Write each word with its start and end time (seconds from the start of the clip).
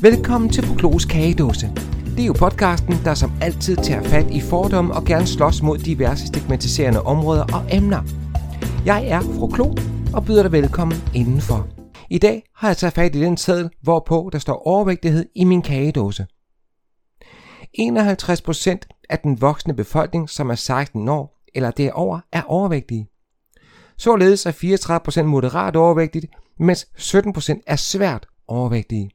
Velkommen 0.00 0.50
til 0.50 0.66
Proklos 0.66 1.04
Kagedåse. 1.04 1.66
Det 2.04 2.20
er 2.22 2.26
jo 2.26 2.32
podcasten, 2.32 2.94
der 3.04 3.14
som 3.14 3.32
altid 3.42 3.76
tager 3.76 4.02
fat 4.02 4.30
i 4.30 4.40
fordomme 4.40 4.94
og 4.94 5.04
gerne 5.04 5.26
slås 5.26 5.62
mod 5.62 5.78
diverse 5.78 6.26
stigmatiserende 6.26 7.02
områder 7.02 7.42
og 7.42 7.76
emner. 7.76 8.02
Jeg 8.84 9.08
er 9.08 9.48
Klo 9.54 9.74
og 10.14 10.24
byder 10.26 10.42
dig 10.42 10.52
velkommen 10.52 10.96
indenfor. 11.14 11.68
I 12.10 12.18
dag 12.18 12.42
har 12.54 12.68
jeg 12.68 12.76
taget 12.76 12.92
fat 12.94 13.16
i 13.16 13.20
den 13.20 13.36
seddel, 13.36 13.70
hvorpå 13.82 14.30
der 14.32 14.38
står 14.38 14.66
overvægtighed 14.66 15.26
i 15.34 15.44
min 15.44 15.62
kagedåse. 15.62 16.26
51% 17.80 19.06
af 19.10 19.18
den 19.18 19.40
voksne 19.40 19.74
befolkning, 19.74 20.30
som 20.30 20.50
er 20.50 20.54
16 20.54 21.08
år 21.08 21.42
eller 21.54 21.70
derover, 21.70 22.20
er 22.32 22.42
overvægtige. 22.42 23.08
Således 23.96 24.46
er 24.46 24.52
34% 25.20 25.22
moderat 25.22 25.76
overvægtigt, 25.76 26.26
mens 26.58 26.86
17% 26.98 27.60
er 27.66 27.76
svært 27.76 28.26
overvægtige. 28.48 29.10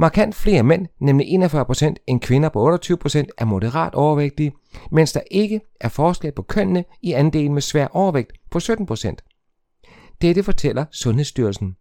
Markant 0.00 0.34
flere 0.34 0.62
mænd, 0.62 0.86
nemlig 1.00 1.44
41% 1.44 1.94
end 2.06 2.20
kvinder 2.20 2.48
på 2.48 2.74
28%, 2.74 3.24
er 3.38 3.44
moderat 3.44 3.94
overvægtige, 3.94 4.52
mens 4.90 5.12
der 5.12 5.20
ikke 5.30 5.60
er 5.80 5.88
forskel 5.88 6.32
på 6.32 6.42
kønnene 6.42 6.84
i 7.02 7.12
andelen 7.12 7.54
med 7.54 7.62
svær 7.62 7.86
overvægt 7.86 8.32
på 8.50 8.58
17%. 8.58 10.16
Dette 10.20 10.42
fortæller 10.42 10.84
Sundhedsstyrelsen. 10.92 11.76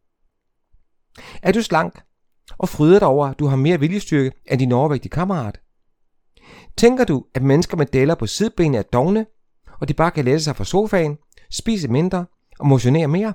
Er 1.41 1.51
du 1.51 1.61
slank 1.61 2.01
og 2.57 2.69
fryder 2.69 2.99
dig 2.99 3.07
over, 3.07 3.27
at 3.27 3.39
du 3.39 3.45
har 3.45 3.55
mere 3.55 3.79
viljestyrke 3.79 4.31
end 4.51 4.59
din 4.59 4.71
overvægtige 4.71 5.09
kammerat? 5.09 5.59
Tænker 6.77 7.03
du, 7.03 7.25
at 7.35 7.43
mennesker 7.43 7.77
med 7.77 7.85
deller 7.85 8.15
på 8.15 8.27
sidebenene 8.27 8.77
er 8.77 8.81
dogne, 8.81 9.25
og 9.81 9.87
de 9.87 9.93
bare 9.93 10.11
kan 10.11 10.25
læse 10.25 10.43
sig 10.43 10.55
fra 10.55 10.65
sofaen, 10.65 11.17
spise 11.51 11.87
mindre 11.87 12.25
og 12.59 12.67
motionere 12.67 13.07
mere? 13.07 13.33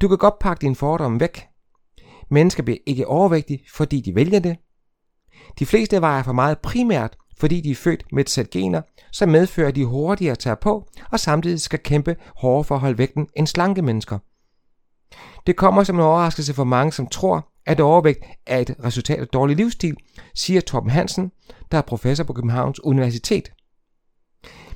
Du 0.00 0.08
kan 0.08 0.18
godt 0.18 0.38
pakke 0.38 0.60
dine 0.60 0.76
fordomme 0.76 1.20
væk. 1.20 1.49
Mennesker 2.30 2.62
bliver 2.62 2.78
ikke 2.86 3.06
overvægtige, 3.06 3.64
fordi 3.72 4.00
de 4.00 4.14
vælger 4.14 4.38
det. 4.38 4.56
De 5.58 5.66
fleste 5.66 6.00
vejer 6.00 6.22
for 6.22 6.32
meget 6.32 6.58
primært, 6.58 7.16
fordi 7.38 7.60
de 7.60 7.70
er 7.70 7.74
født 7.74 8.04
med 8.12 8.24
et 8.24 8.30
sæt 8.30 8.50
gener, 8.50 8.82
som 9.12 9.28
medfører, 9.28 9.68
at 9.68 9.76
de 9.76 9.84
hurtigere 9.84 10.36
tager 10.36 10.54
på, 10.54 10.88
og 11.12 11.20
samtidig 11.20 11.60
skal 11.60 11.78
kæmpe 11.78 12.16
hårdere 12.36 12.64
for 12.64 12.74
at 12.74 12.80
holde 12.80 12.98
vægten 12.98 13.26
end 13.36 13.46
slanke 13.46 13.82
mennesker. 13.82 14.18
Det 15.46 15.56
kommer 15.56 15.84
som 15.84 15.96
en 15.96 16.02
overraskelse 16.02 16.54
for 16.54 16.64
mange, 16.64 16.92
som 16.92 17.06
tror, 17.06 17.48
at 17.66 17.80
overvægt 17.80 18.24
er 18.46 18.58
et 18.58 18.76
resultat 18.84 19.18
af 19.18 19.26
dårlig 19.26 19.56
livsstil, 19.56 19.96
siger 20.34 20.60
Torben 20.60 20.90
Hansen, 20.90 21.32
der 21.72 21.78
er 21.78 21.82
professor 21.82 22.24
på 22.24 22.32
Københavns 22.32 22.84
Universitet. 22.84 23.52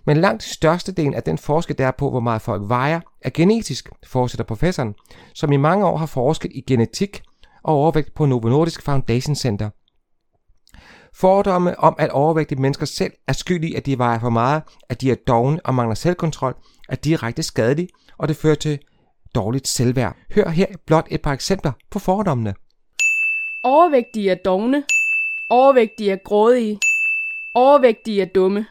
Men 0.07 0.17
langt 0.17 0.43
størstedelen 0.43 1.15
af 1.15 1.23
den 1.23 1.39
forskel, 1.39 1.79
der 1.79 1.87
er 1.87 1.91
på, 1.99 2.11
hvor 2.11 2.21
meget 2.21 2.43
folk 2.43 2.63
vejer, 2.69 3.01
er 3.23 3.31
genetisk, 3.31 3.89
fortsætter 4.07 4.45
professoren, 4.45 4.95
som 5.35 5.53
i 5.53 5.57
mange 5.57 5.87
år 5.87 5.97
har 5.97 6.07
forsket 6.07 6.53
i 6.55 6.61
genetik 6.61 7.23
og 7.65 7.75
overvægt 7.75 8.15
på 8.15 8.27
Novo 8.27 8.49
Nordisk 8.49 8.83
Foundation 8.83 9.35
Center. 9.37 9.71
Fordomme 11.15 11.81
om, 11.81 11.97
at 11.99 12.11
overvægtige 12.11 12.61
mennesker 12.61 12.87
selv 12.87 13.13
er 13.29 13.33
skyldige, 13.33 13.77
at 13.77 13.87
de 13.87 13.99
vejer 13.99 14.21
for 14.21 14.31
meget, 14.31 14.63
at 14.89 15.01
de 15.01 15.11
er 15.11 15.15
dogne 15.15 15.61
og 15.65 15.75
mangler 15.75 15.95
selvkontrol, 15.95 16.55
er 16.89 16.97
direkte 16.97 17.43
skadelige, 17.43 17.89
og 18.19 18.29
det 18.29 18.37
fører 18.37 18.55
til 18.55 18.79
dårligt 19.35 19.69
selvværd. 19.69 20.17
Hør 20.35 20.49
her 20.49 20.67
blot 20.87 21.07
et 21.11 21.23
par 21.23 21.33
eksempler 21.33 21.73
på 21.91 21.99
fordommene. 21.99 22.55
Overvægtige 23.63 24.31
er 24.31 24.35
dogne. 24.45 24.85
Overvægtige 25.51 26.13
er 26.13 26.17
grådige. 26.25 26.79
Overvægtige 27.55 28.23
er 28.23 28.27
dumme. 28.27 28.67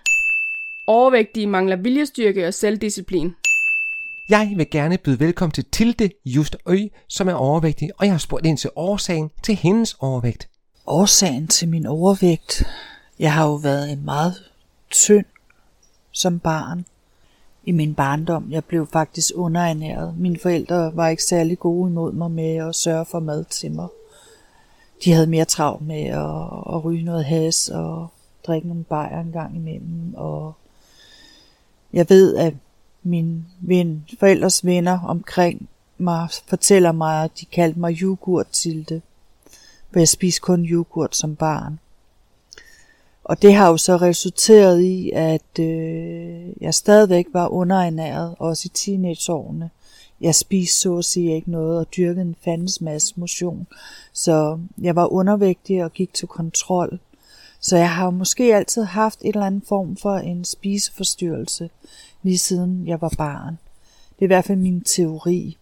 Overvægtige 0.88 1.48
mangler 1.48 1.76
viljestyrke 1.76 2.48
og 2.48 2.54
selvdisciplin. 2.54 3.36
Jeg 4.30 4.54
vil 4.56 4.70
gerne 4.70 4.98
byde 4.98 5.20
velkommen 5.20 5.52
til 5.52 5.66
Tilde 5.66 6.10
Just 6.26 6.58
Ø, 6.68 6.78
som 7.08 7.28
er 7.28 7.34
overvægtig, 7.34 7.90
og 7.98 8.06
jeg 8.06 8.14
har 8.14 8.18
spurgt 8.18 8.46
ind 8.46 8.58
til 8.58 8.70
årsagen 8.76 9.32
til 9.44 9.56
hendes 9.56 9.96
overvægt. 10.00 10.50
Årsagen 10.88 11.48
til 11.48 11.70
min 11.70 11.86
overvægt? 11.86 12.64
Jeg 13.20 13.34
har 13.34 13.48
jo 13.48 13.54
været 13.54 13.92
en 13.92 14.06
meget 14.06 14.34
tynd 14.92 15.26
som 16.12 16.40
barn 16.40 16.86
i 17.64 17.72
min 17.72 17.96
barndom. 17.96 18.52
Jeg 18.52 18.66
blev 18.66 18.88
faktisk 18.94 19.32
underernæret. 19.36 20.18
Mine 20.18 20.40
forældre 20.40 20.96
var 20.96 21.08
ikke 21.08 21.24
særlig 21.24 21.60
gode 21.60 21.90
imod 21.90 22.14
mig 22.14 22.32
med 22.32 22.56
at 22.56 22.76
sørge 22.76 23.06
for 23.06 23.20
mad 23.20 23.44
til 23.44 23.72
mig. 23.72 23.88
De 25.06 25.12
havde 25.12 25.28
mere 25.28 25.46
travlt 25.46 25.88
med 25.88 26.04
at, 26.04 26.76
at 26.76 26.86
ryge 26.86 27.04
noget 27.04 27.26
has 27.26 27.70
og 27.70 28.08
drikke 28.48 28.68
nogle 28.68 28.84
bajer 28.84 29.22
en 29.22 29.32
gang 29.32 29.56
imellem. 29.56 30.14
Og 30.16 30.54
jeg 31.94 32.06
ved, 32.10 32.36
at 32.36 32.54
min 33.04 33.46
ven, 33.60 34.06
forældres 34.20 34.66
venner 34.66 35.00
omkring 35.00 35.70
mig 35.98 36.30
fortæller 36.48 36.92
mig, 36.92 37.24
at 37.24 37.32
de 37.40 37.46
kaldte 37.46 37.80
mig 37.80 38.02
yoghurt 38.02 38.48
til 38.48 38.90
det. 38.90 39.02
For 39.92 40.00
jeg 40.00 40.08
spiste 40.08 40.42
kun 40.42 40.66
yoghurt 40.66 41.16
som 41.16 41.36
barn. 41.36 41.80
Og 43.24 43.42
det 43.42 43.54
har 43.54 43.70
jo 43.70 43.78
så 43.78 43.98
resulteret 43.98 44.82
i, 44.82 45.12
at 45.12 45.60
øh, 45.60 46.62
jeg 46.62 46.74
stadigvæk 46.74 47.26
var 47.34 47.48
underernæret, 47.48 48.36
også 48.40 48.66
i 48.66 48.70
teenageårene. 48.74 49.70
Jeg 50.22 50.36
spiste 50.36 50.80
så 50.80 50.98
at 50.98 51.06
sige 51.06 51.36
ikke 51.36 51.52
noget 51.52 51.80
og 51.80 51.88
dyrkede 51.98 52.22
en 52.22 52.36
fandens 52.44 52.82
masse 52.82 53.14
motion. 53.18 53.68
Så 54.14 54.60
jeg 54.82 54.96
var 54.96 55.14
undervægtig 55.14 55.84
og 55.84 55.94
gik 55.94 56.14
til 56.14 56.28
kontrol. 56.28 57.00
Så 57.60 57.78
jeg 57.78 57.92
har 57.92 58.10
måske 58.10 58.56
altid 58.56 58.84
haft 58.84 59.20
et 59.22 59.28
eller 59.28 59.46
andet 59.46 59.64
form 59.68 59.98
for 59.98 60.16
en 60.16 60.46
spiseforstyrrelse, 60.46 61.70
lige 62.24 62.38
siden 62.38 62.88
jeg 62.88 63.02
var 63.02 63.14
barn. 63.18 63.58
Det 64.16 64.20
er 64.20 64.26
i 64.26 64.28
hvert 64.28 64.46
fald 64.46 64.58
min 64.58 64.82
teori. 64.82 65.58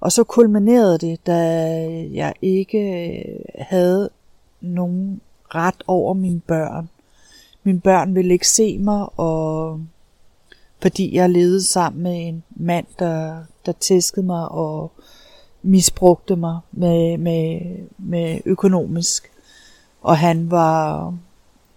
Og 0.00 0.12
så 0.12 0.24
kulminerede 0.24 0.98
det, 0.98 1.26
da 1.26 1.40
jeg 2.12 2.34
ikke 2.42 2.78
øh, 2.78 3.44
havde 3.58 4.10
nogen 4.60 5.20
ret 5.54 5.82
over 5.86 6.14
mine 6.14 6.40
børn. 6.40 6.88
Mine 7.62 7.80
børn 7.80 8.14
ville 8.14 8.32
ikke 8.32 8.48
se 8.48 8.78
mig, 8.78 9.18
og 9.18 9.80
fordi 10.82 11.16
jeg 11.16 11.30
levede 11.30 11.62
sammen 11.62 12.02
med 12.02 12.28
en 12.28 12.42
mand, 12.50 12.86
der, 12.98 13.44
der 13.66 13.72
tæskede 13.72 14.26
mig 14.26 14.48
og 14.48 14.92
misbrugte 15.62 16.36
mig 16.36 16.58
med, 16.72 17.18
med, 17.18 17.60
med 17.98 18.40
økonomisk. 18.44 19.30
Og 20.02 20.18
han 20.18 20.50
var 20.50 21.14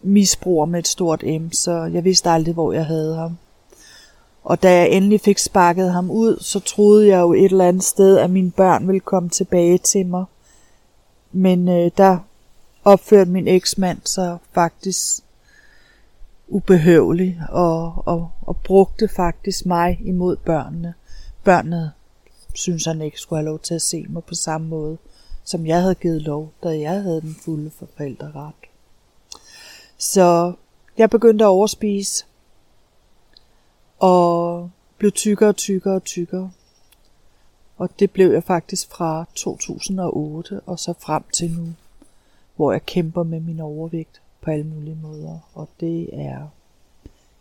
misbruger 0.02 0.66
med 0.66 0.80
et 0.80 0.88
stort 0.88 1.24
M, 1.24 1.52
så 1.52 1.72
jeg 1.72 2.04
vidste 2.04 2.30
aldrig, 2.30 2.54
hvor 2.54 2.72
jeg 2.72 2.86
havde 2.86 3.16
ham. 3.16 3.38
Og 4.48 4.64
da 4.64 4.76
jeg 4.76 4.90
endelig 4.90 5.22
fik 5.22 5.38
sparket 5.38 5.92
ham 5.92 6.12
ud, 6.12 6.38
så 6.40 6.60
troede 6.60 7.08
jeg 7.08 7.20
jo 7.20 7.34
et 7.34 7.46
eller 7.46 7.68
andet 7.68 7.84
sted, 7.84 8.18
at 8.18 8.30
mine 8.30 8.52
børn 8.52 8.88
ville 8.88 9.00
komme 9.00 9.30
tilbage 9.30 9.78
til 9.78 10.06
mig. 10.06 10.26
Men 11.32 11.70
øh, 11.70 11.92
der 11.98 12.18
opførte 12.84 13.32
min 13.32 13.48
eksmand 13.48 13.98
sig 14.06 14.38
faktisk 14.54 15.24
ubehøvelig 16.48 17.40
og, 17.50 18.04
og, 18.06 18.30
og 18.42 18.58
brugte 18.58 19.08
faktisk 19.08 19.66
mig 19.66 20.00
imod 20.04 20.36
børnene. 20.36 20.94
Børnene 21.44 21.92
synes 22.54 22.86
han 22.86 23.02
ikke 23.02 23.20
skulle 23.20 23.40
have 23.40 23.50
lov 23.50 23.60
til 23.60 23.74
at 23.74 23.82
se 23.82 24.06
mig 24.10 24.24
på 24.24 24.36
samme 24.36 24.68
måde, 24.68 24.98
som 25.44 25.66
jeg 25.66 25.82
havde 25.82 25.96
givet 25.96 26.22
lov, 26.22 26.52
da 26.64 26.80
jeg 26.80 27.02
havde 27.02 27.22
den 27.22 27.36
fulde 27.46 27.72
forældreret. 27.80 28.54
Så 29.98 30.54
jeg 30.98 31.10
begyndte 31.10 31.46
at 31.46 31.50
overspise, 31.50 32.26
og 33.98 34.70
blev 34.98 35.12
tykkere 35.12 35.50
og 35.50 35.56
tykkere 35.56 35.96
og 35.96 36.04
tykkere. 36.04 36.52
Og 37.78 37.90
det 38.00 38.12
blev 38.12 38.32
jeg 38.32 38.44
faktisk 38.44 38.90
fra 38.90 39.26
2008 39.36 40.60
og 40.60 40.80
så 40.80 40.94
frem 41.00 41.24
til 41.34 41.52
nu, 41.52 41.74
hvor 42.56 42.72
jeg 42.72 42.86
kæmper 42.86 43.24
med 43.24 43.40
min 43.40 43.60
overvægt 43.60 44.22
på 44.42 44.52
alle 44.52 44.66
mulige 44.66 44.98
måder. 45.02 45.40
Og 45.54 45.70
det 45.80 46.10
er 46.14 46.48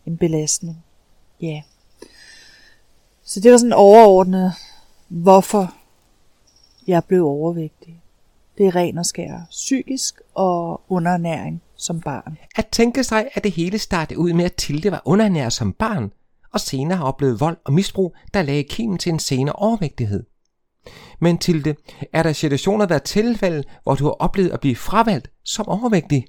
en 0.07 0.17
belastning. 0.17 0.85
Ja. 1.41 1.47
Yeah. 1.47 1.63
Så 3.25 3.41
det 3.41 3.53
var 3.53 3.59
sådan 3.59 3.73
overordnet, 3.73 4.53
hvorfor 5.09 5.75
jeg 6.87 7.05
blev 7.05 7.25
overvægtig. 7.27 8.03
Det 8.59 8.67
er 8.67 8.77
ren 8.77 8.99
og 8.99 9.07
skær 9.07 9.47
psykisk 9.51 10.21
og 10.35 10.81
underernæring 10.89 11.63
som 11.77 12.01
barn. 12.01 12.39
At 12.57 12.67
tænke 12.67 13.05
sig, 13.05 13.29
at 13.35 13.45
det 13.45 13.53
hele 13.53 13.79
startede 13.79 14.19
ud 14.19 14.33
med, 14.33 14.45
at 14.45 14.55
Tilde 14.55 14.91
var 14.91 15.03
underernæret 15.05 15.53
som 15.53 15.73
barn, 15.73 16.13
og 16.53 16.61
senere 16.61 16.99
har 16.99 17.05
oplevet 17.05 17.41
vold 17.41 17.57
og 17.65 17.73
misbrug, 17.73 18.15
der 18.35 18.43
lagde 18.43 18.65
kimen 18.65 18.99
til 18.99 19.13
en 19.13 19.19
senere 19.19 19.55
overvægtighed. 19.55 20.25
Men 21.21 21.39
til 21.39 21.65
det, 21.65 21.77
er 22.13 22.23
der 22.23 22.33
situationer, 22.33 22.87
der 22.87 22.95
er 22.95 22.99
tilfælde, 22.99 23.65
hvor 23.83 23.95
du 23.95 24.05
har 24.05 24.11
oplevet 24.11 24.51
at 24.51 24.61
blive 24.61 24.77
fravalgt 24.77 25.31
som 25.45 25.69
overvægtig? 25.69 26.27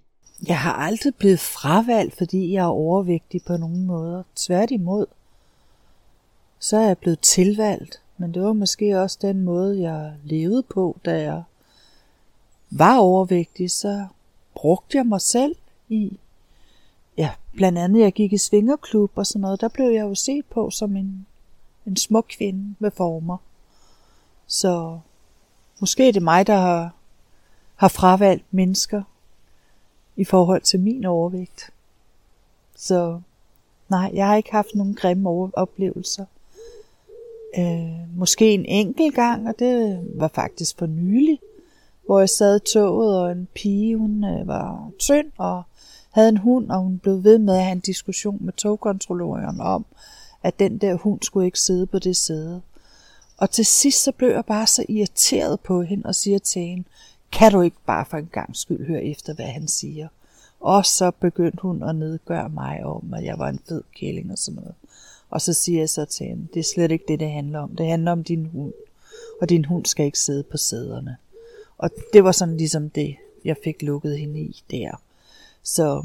Jeg 0.48 0.60
har 0.60 0.74
aldrig 0.74 1.16
blevet 1.16 1.40
fravalgt, 1.40 2.18
fordi 2.18 2.54
jeg 2.54 2.62
er 2.62 2.68
overvægtig 2.68 3.42
på 3.48 3.58
nogen 3.58 3.86
måder. 3.86 4.24
Tværtimod. 4.36 5.06
Så 6.60 6.78
er 6.78 6.88
jeg 6.88 6.98
blevet 6.98 7.20
tilvalgt, 7.20 8.02
men 8.18 8.34
det 8.34 8.42
var 8.42 8.54
måske 8.54 9.02
også 9.02 9.18
den 9.22 9.42
måde, 9.42 9.82
jeg 9.82 10.14
levede 10.24 10.64
på, 10.64 10.98
da 11.06 11.22
jeg 11.22 11.44
var 12.70 12.98
overvægtig, 12.98 13.72
så 13.72 14.06
brugte 14.56 14.98
jeg 14.98 15.06
mig 15.06 15.22
selv 15.22 15.56
i 15.90 16.20
ja, 17.18 17.32
blandt 17.56 17.78
andet 17.78 18.02
jeg 18.02 18.14
gik 18.14 18.34
i 18.34 18.38
svingerklub 18.38 19.12
og 19.16 19.26
sådan 19.26 19.42
noget, 19.42 19.62
der 19.62 19.68
blev 19.68 19.86
jeg 19.86 20.02
jo 20.02 20.16
set 20.16 20.46
på 20.46 20.70
som 20.70 20.96
en, 20.96 21.26
en 21.86 21.98
smuk 21.98 22.26
kvinde 22.30 22.76
med 22.80 22.92
former. 22.92 23.38
Så 24.48 25.00
måske 25.80 26.08
er 26.08 26.12
det 26.12 26.22
mig, 26.22 26.48
der 26.48 26.56
har 26.56 26.92
har 27.78 27.88
fravalgt 27.88 28.46
mennesker 28.52 29.04
i 30.16 30.24
forhold 30.24 30.62
til 30.62 30.80
min 30.80 31.06
overvægt. 31.06 31.70
Så 32.76 33.22
nej, 33.90 34.12
jeg 34.14 34.28
har 34.28 34.36
ikke 34.36 34.52
haft 34.52 34.76
nogen 34.76 34.96
grimme 34.96 35.30
oplevelser. 35.54 36.26
Øh, 37.58 38.18
måske 38.18 38.54
en 38.54 38.66
enkelt 38.66 39.16
gang, 39.16 39.48
og 39.48 39.60
det 39.60 40.04
var 40.16 40.28
faktisk 40.28 40.78
for 40.78 40.86
nylig, 40.86 41.40
hvor 42.06 42.20
jeg 42.20 42.30
sad 42.30 42.56
i 42.56 42.74
toget, 42.74 43.20
og 43.20 43.32
en 43.32 43.48
pige, 43.56 43.98
hun 43.98 44.24
øh, 44.24 44.48
var 44.48 44.92
tynd 45.00 45.32
og 45.38 45.64
havde 46.18 46.30
en 46.30 46.38
hund, 46.38 46.70
og 46.70 46.80
hun 46.80 47.00
blev 47.00 47.24
ved 47.24 47.40
med 47.40 47.54
at 47.54 47.64
have 47.64 47.72
en 47.72 47.80
diskussion 47.80 48.38
med 48.42 48.54
togkontrolløren 48.54 49.62
om, 49.62 49.86
at 50.44 50.60
den 50.60 50.78
der 50.78 50.96
hund 50.96 51.22
skulle 51.22 51.46
ikke 51.46 51.60
sidde 51.60 51.86
på 51.86 52.00
det 52.00 52.16
sæde. 52.16 52.62
Og 53.38 53.50
til 53.50 53.66
sidst 53.66 54.04
så 54.04 54.12
blev 54.12 54.30
jeg 54.30 54.46
bare 54.46 54.68
så 54.68 54.86
irriteret 54.90 55.60
på 55.60 55.82
hende 55.82 56.06
og 56.06 56.16
siger 56.16 56.40
til 56.40 56.62
hende, 56.62 56.84
kan 57.32 57.52
du 57.52 57.62
ikke 57.62 57.78
bare 57.86 58.06
for 58.06 58.18
en 58.18 58.30
gang 58.32 58.56
skyld 58.56 58.88
høre 58.88 59.04
efter, 59.04 59.34
hvad 59.34 59.46
han 59.46 59.68
siger? 59.68 60.08
Og 60.60 60.86
så 60.86 61.12
begyndte 61.12 61.62
hun 61.62 61.84
at 61.84 61.96
nedgøre 61.96 62.50
mig 62.50 62.84
om, 62.84 63.14
at 63.14 63.24
jeg 63.24 63.40
var 63.40 63.50
en 63.50 63.60
fed 63.70 63.82
kælling 63.96 64.32
og 64.32 64.38
sådan 64.38 64.56
noget. 64.56 64.76
Og 65.30 65.42
så 65.42 65.54
siger 65.54 65.80
jeg 65.80 65.90
så 65.90 66.06
til 66.06 66.26
hende, 66.26 66.48
det 66.54 66.60
er 66.60 66.64
slet 66.74 66.92
ikke 66.92 67.06
det, 67.08 67.20
det 67.20 67.32
handler 67.32 67.60
om. 67.60 67.76
Det 67.76 67.88
handler 67.88 68.12
om 68.12 68.24
din 68.24 68.46
hund. 68.46 68.74
Og 69.42 69.50
din 69.50 69.66
hund 69.66 69.86
skal 69.86 70.06
ikke 70.06 70.20
sidde 70.20 70.44
på 70.44 70.58
sæderne. 70.58 71.18
Og 71.78 71.90
det 72.14 72.24
var 72.24 72.32
sådan 72.32 72.58
ligesom 72.58 72.90
det, 72.90 73.16
jeg 73.46 73.56
fik 73.64 73.82
lukket 73.82 74.20
hende 74.20 74.40
i 74.40 74.64
der. 74.72 75.02
Så 75.68 76.04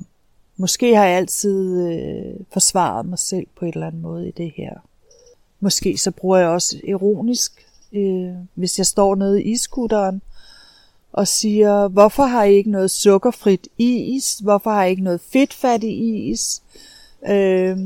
måske 0.56 0.96
har 0.96 1.04
jeg 1.04 1.16
altid 1.16 1.88
øh, 1.88 2.34
forsvaret 2.52 3.06
mig 3.06 3.18
selv 3.18 3.46
på 3.58 3.64
et 3.64 3.74
eller 3.74 3.86
andet 3.86 4.02
måde 4.02 4.28
i 4.28 4.30
det 4.30 4.52
her. 4.56 4.74
Måske 5.60 5.98
så 5.98 6.10
bruger 6.10 6.38
jeg 6.38 6.48
også 6.48 6.80
ironisk, 6.84 7.66
øh, 7.92 8.34
hvis 8.54 8.78
jeg 8.78 8.86
står 8.86 9.14
nede 9.14 9.42
i 9.42 9.50
iskutteren 9.52 10.22
og 11.12 11.28
siger, 11.28 11.88
hvorfor 11.88 12.22
har 12.22 12.44
I 12.44 12.54
ikke 12.54 12.70
noget 12.70 12.90
sukkerfrit 12.90 13.68
is? 13.78 14.38
Hvorfor 14.38 14.70
har 14.70 14.84
I 14.84 14.90
ikke 14.90 15.02
noget 15.02 15.20
fedtfattig 15.20 16.28
is? 16.30 16.62
Øh, 17.28 17.78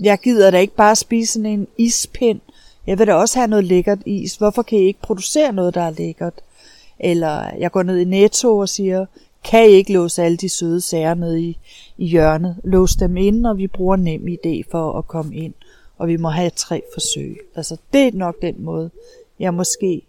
jeg 0.00 0.18
gider 0.18 0.50
da 0.50 0.58
ikke 0.58 0.76
bare 0.76 0.96
spise 0.96 1.32
sådan 1.32 1.46
en 1.46 1.66
ispind. 1.78 2.40
Jeg 2.86 2.98
vil 2.98 3.06
da 3.06 3.14
også 3.14 3.38
have 3.38 3.48
noget 3.48 3.64
lækkert 3.64 3.98
is. 4.06 4.36
Hvorfor 4.36 4.62
kan 4.62 4.78
I 4.78 4.82
ikke 4.82 5.02
producere 5.02 5.52
noget, 5.52 5.74
der 5.74 5.82
er 5.82 5.90
lækkert? 5.90 6.34
Eller 6.98 7.56
jeg 7.58 7.70
går 7.72 7.82
ned 7.82 7.96
i 7.96 8.04
Netto 8.04 8.58
og 8.58 8.68
siger, 8.68 9.06
kan 9.44 9.68
ikke 9.68 9.92
låse 9.92 10.22
alle 10.22 10.36
de 10.36 10.48
søde 10.48 10.80
sager 10.80 11.14
ned 11.14 11.36
i, 11.36 11.58
i 11.98 12.06
hjørnet? 12.06 12.56
Lås 12.64 12.96
dem 12.96 13.16
ind, 13.16 13.46
og 13.46 13.58
vi 13.58 13.66
bruger 13.66 13.96
nem 13.96 14.28
idé 14.28 14.70
for 14.70 14.98
at 14.98 15.08
komme 15.08 15.36
ind. 15.36 15.54
Og 15.98 16.08
vi 16.08 16.16
må 16.16 16.28
have 16.28 16.50
tre 16.56 16.82
forsøg. 16.94 17.40
Altså 17.54 17.76
det 17.92 18.06
er 18.06 18.12
nok 18.12 18.34
den 18.42 18.54
måde, 18.58 18.90
jeg 19.38 19.54
måske 19.54 20.02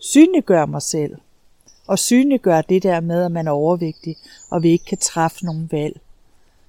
synliggør 0.00 0.66
mig 0.66 0.82
selv. 0.82 1.16
Og 1.86 1.98
synliggør 1.98 2.60
det 2.60 2.82
der 2.82 3.00
med, 3.00 3.24
at 3.24 3.32
man 3.32 3.46
er 3.46 3.50
overvægtig, 3.50 4.16
og 4.50 4.62
vi 4.62 4.68
ikke 4.68 4.84
kan 4.84 4.98
træffe 4.98 5.44
nogen 5.44 5.68
valg, 5.72 6.00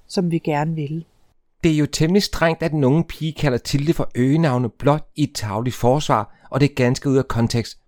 som 0.08 0.30
vi 0.30 0.38
gerne 0.38 0.74
vil. 0.74 1.04
Det 1.64 1.72
er 1.72 1.76
jo 1.76 1.86
temmelig 1.86 2.22
strengt, 2.22 2.62
at 2.62 2.70
den 2.70 2.84
unge 2.84 3.04
pige 3.04 3.32
kalder 3.32 3.58
Tilde 3.58 3.92
for 3.92 4.10
øgenavne 4.14 4.68
blot 4.68 5.08
i 5.16 5.22
et 5.22 5.34
tagligt 5.34 5.76
forsvar, 5.76 6.46
og 6.50 6.60
det 6.60 6.70
er 6.70 6.74
ganske 6.74 7.10
ud 7.10 7.16
af 7.16 7.28
kontekst. 7.28 7.78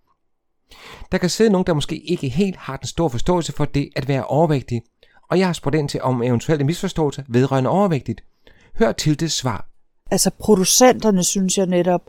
Der 1.13 1.19
kan 1.19 1.31
sidde 1.31 1.51
nogen, 1.51 1.67
der 1.67 1.75
måske 1.75 1.99
ikke 1.99 2.29
helt 2.29 2.57
har 2.57 2.77
den 2.77 2.87
store 2.87 3.11
forståelse 3.11 3.53
for 3.53 3.65
det 3.65 3.89
at 3.97 4.09
være 4.09 4.25
overvægtig, 4.25 4.83
og 5.31 5.39
jeg 5.39 5.47
har 5.47 5.53
spurgt 5.53 5.77
ind 5.77 5.89
til 5.89 6.03
om 6.03 6.23
eventuelle 6.23 6.65
misforståelser 6.65 7.23
vedrørende 7.29 7.71
overvægtigt. 7.71 8.25
Hør 8.79 8.93
til 8.93 9.21
det 9.21 9.33
svar. 9.33 9.67
Altså 10.11 10.31
producenterne 10.39 11.25
synes 11.25 11.59
jeg 11.59 11.67
netop 11.67 12.03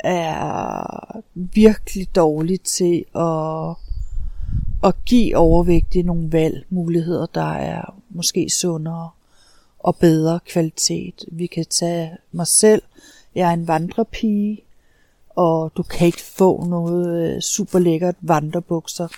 er 0.00 1.22
virkelig 1.34 2.16
dårlige 2.16 2.58
til 2.58 3.04
at, 3.14 3.76
at 4.84 5.04
give 5.04 5.36
overvægtige 5.36 6.02
nogle 6.02 6.32
valgmuligheder, 6.32 7.26
der 7.26 7.52
er 7.52 7.94
måske 8.10 8.50
sundere 8.50 9.10
og 9.78 9.96
bedre 9.96 10.40
kvalitet. 10.46 11.24
Vi 11.32 11.46
kan 11.46 11.66
tage 11.70 12.10
mig 12.32 12.46
selv. 12.46 12.82
Jeg 13.34 13.48
er 13.48 13.52
en 13.52 13.68
vandrepige, 13.68 14.64
og 15.38 15.72
du 15.76 15.82
kan 15.82 16.06
ikke 16.06 16.22
få 16.22 16.64
noget 16.64 17.34
øh, 17.34 17.40
super 17.40 17.78
lækkert 17.78 18.16
vandrebukser, 18.20 19.08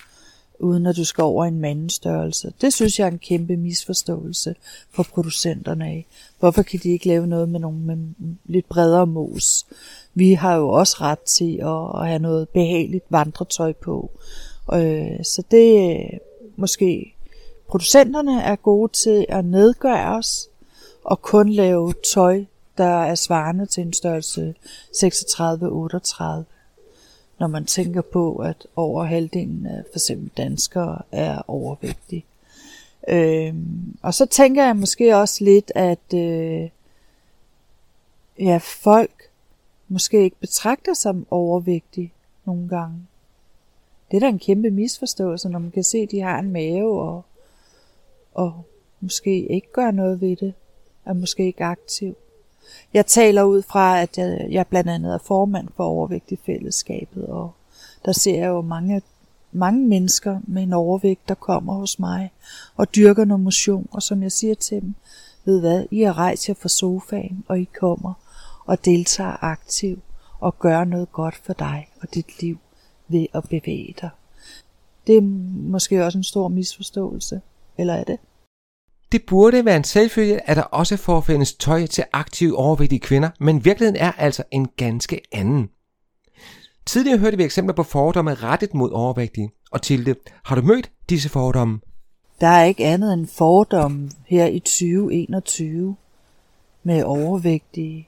uden 0.59 0.85
at 0.85 0.95
du 0.95 1.05
skal 1.05 1.23
over 1.23 1.45
en 1.45 1.59
mandestørrelse. 1.59 2.53
Det 2.61 2.73
synes 2.73 2.99
jeg 2.99 3.07
er 3.07 3.11
en 3.11 3.19
kæmpe 3.19 3.57
misforståelse 3.57 4.55
for 4.91 5.03
producenterne 5.03 5.85
af. 5.85 6.05
Hvorfor 6.39 6.61
kan 6.61 6.79
de 6.83 6.89
ikke 6.89 7.07
lave 7.07 7.27
noget 7.27 7.49
med 7.49 7.59
nogle 7.59 7.79
med 7.79 7.97
lidt 8.45 8.69
bredere 8.69 9.07
mos? 9.07 9.65
Vi 10.13 10.33
har 10.33 10.55
jo 10.55 10.69
også 10.69 10.97
ret 11.01 11.19
til 11.19 11.59
at 11.61 12.07
have 12.07 12.19
noget 12.19 12.49
behageligt 12.49 13.05
vandretøj 13.09 13.73
på. 13.73 14.11
Øh, 14.73 15.23
så 15.23 15.43
det 15.51 15.91
øh, 15.91 16.19
måske 16.55 17.15
producenterne 17.67 18.41
er 18.41 18.55
gode 18.55 18.91
til 18.91 19.25
at 19.29 19.45
nedgøre 19.45 20.17
os, 20.17 20.49
og 21.03 21.21
kun 21.21 21.49
lave 21.49 21.93
tøj, 22.13 22.45
der 22.77 23.03
er 23.03 23.15
svarende 23.15 23.65
til 23.65 23.83
en 23.83 23.93
størrelse 23.93 24.55
36-38. 24.95 25.03
Når 27.39 27.47
man 27.47 27.65
tænker 27.65 28.01
på, 28.01 28.35
at 28.35 28.67
over 28.75 29.03
halvdelen 29.03 29.65
af 29.65 29.83
for 29.91 29.97
eksempel 29.97 30.31
danskere 30.37 31.01
er 31.11 31.41
overvægtige. 31.47 32.25
Øhm, 33.09 33.97
og 34.01 34.13
så 34.13 34.25
tænker 34.25 34.65
jeg 34.65 34.75
måske 34.75 35.17
også 35.17 35.43
lidt, 35.43 35.71
at 35.75 36.13
øh, 36.13 36.69
ja, 38.39 38.57
folk 38.57 39.29
måske 39.87 40.23
ikke 40.23 40.39
betragter 40.39 40.93
sig 40.93 41.01
som 41.01 41.27
overvægtige 41.31 42.13
nogle 42.45 42.67
gange. 42.67 43.07
Det 44.11 44.17
er 44.17 44.21
da 44.21 44.27
en 44.27 44.39
kæmpe 44.39 44.71
misforståelse, 44.71 45.49
når 45.49 45.59
man 45.59 45.71
kan 45.71 45.83
se, 45.83 45.97
at 45.97 46.11
de 46.11 46.21
har 46.21 46.39
en 46.39 46.51
mave 46.51 47.01
og, 47.01 47.25
og 48.33 48.65
måske 48.99 49.47
ikke 49.47 49.71
gør 49.73 49.91
noget 49.91 50.21
ved 50.21 50.35
det 50.35 50.53
er 51.05 51.13
måske 51.13 51.45
ikke 51.45 51.63
aktiv. 51.63 52.15
Jeg 52.93 53.05
taler 53.05 53.43
ud 53.43 53.61
fra, 53.61 54.01
at 54.01 54.17
jeg, 54.17 54.47
jeg 54.49 54.67
blandt 54.67 54.89
andet 54.89 55.13
er 55.13 55.17
formand 55.17 55.67
for 55.75 55.83
overvægt 55.83 56.31
i 56.31 56.39
fællesskabet, 56.45 57.25
og 57.25 57.51
der 58.05 58.11
ser 58.11 58.35
jeg 58.35 58.47
jo 58.47 58.61
mange, 58.61 59.01
mange 59.51 59.87
mennesker 59.87 60.39
med 60.47 60.63
en 60.63 60.73
overvægt, 60.73 61.29
der 61.29 61.35
kommer 61.35 61.73
hos 61.73 61.99
mig 61.99 62.31
og 62.75 62.95
dyrker 62.95 63.25
noget 63.25 63.43
motion, 63.43 63.87
og 63.91 64.01
som 64.01 64.23
jeg 64.23 64.31
siger 64.31 64.55
til 64.55 64.81
dem, 64.81 64.95
ved 65.45 65.59
hvad, 65.59 65.85
I 65.91 66.01
har 66.01 66.17
rejst 66.17 66.49
jer 66.49 66.55
fra 66.55 66.69
sofaen, 66.69 67.43
og 67.47 67.59
I 67.59 67.63
kommer 67.79 68.13
og 68.65 68.85
deltager 68.85 69.43
aktivt 69.43 69.99
og 70.39 70.59
gør 70.59 70.83
noget 70.83 71.11
godt 71.11 71.35
for 71.35 71.53
dig 71.53 71.87
og 72.01 72.13
dit 72.13 72.41
liv 72.41 72.57
ved 73.07 73.25
at 73.33 73.43
bevæge 73.43 73.95
dig. 74.01 74.09
Det 75.07 75.17
er 75.17 75.21
måske 75.69 76.05
også 76.05 76.17
en 76.17 76.23
stor 76.23 76.47
misforståelse, 76.47 77.41
eller 77.77 77.93
er 77.93 78.03
det? 78.03 78.19
Det 79.11 79.21
burde 79.27 79.65
være 79.65 79.77
en 79.77 79.83
selvfølge, 79.83 80.49
at 80.49 80.57
der 80.57 80.63
også 80.63 80.97
forfindes 80.97 81.53
tøj 81.53 81.85
til 81.85 82.03
aktive 82.13 82.57
overvægtige 82.57 82.99
kvinder, 82.99 83.29
men 83.39 83.65
virkeligheden 83.65 84.01
er 84.01 84.11
altså 84.11 84.43
en 84.51 84.67
ganske 84.77 85.21
anden. 85.31 85.69
Tidligere 86.85 87.17
hørte 87.17 87.37
vi 87.37 87.43
eksempler 87.43 87.73
på 87.73 87.83
fordomme 87.83 88.33
rettet 88.33 88.73
mod 88.73 88.91
overvægtige, 88.91 89.51
og 89.71 89.81
Tilde, 89.81 90.15
har 90.43 90.55
du 90.55 90.61
mødt 90.61 90.91
disse 91.09 91.29
fordomme? 91.29 91.79
Der 92.41 92.47
er 92.47 92.63
ikke 92.63 92.85
andet 92.85 93.13
end 93.13 93.27
fordomme 93.27 94.09
her 94.27 94.45
i 94.45 94.59
2021 94.59 95.95
med 96.83 97.03
overvægtige. 97.03 98.07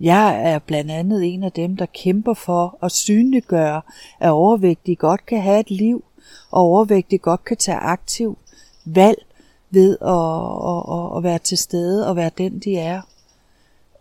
Jeg 0.00 0.52
er 0.52 0.58
blandt 0.58 0.90
andet 0.90 1.34
en 1.34 1.44
af 1.44 1.52
dem, 1.52 1.76
der 1.76 1.86
kæmper 1.86 2.34
for 2.34 2.78
at 2.82 2.92
synliggøre, 2.92 3.82
at 4.20 4.30
overvægtige 4.30 4.96
godt 4.96 5.26
kan 5.26 5.42
have 5.42 5.60
et 5.60 5.70
liv, 5.70 6.04
og 6.50 6.62
overvægtige 6.62 7.18
godt 7.18 7.44
kan 7.44 7.56
tage 7.56 7.78
aktiv 7.78 8.38
valg 8.84 9.26
ved 9.72 9.98
at, 10.00 10.94
at, 10.94 11.16
at 11.16 11.22
være 11.22 11.38
til 11.38 11.58
stede 11.58 12.08
og 12.08 12.16
være 12.16 12.30
den, 12.38 12.58
de 12.58 12.76
er. 12.76 13.00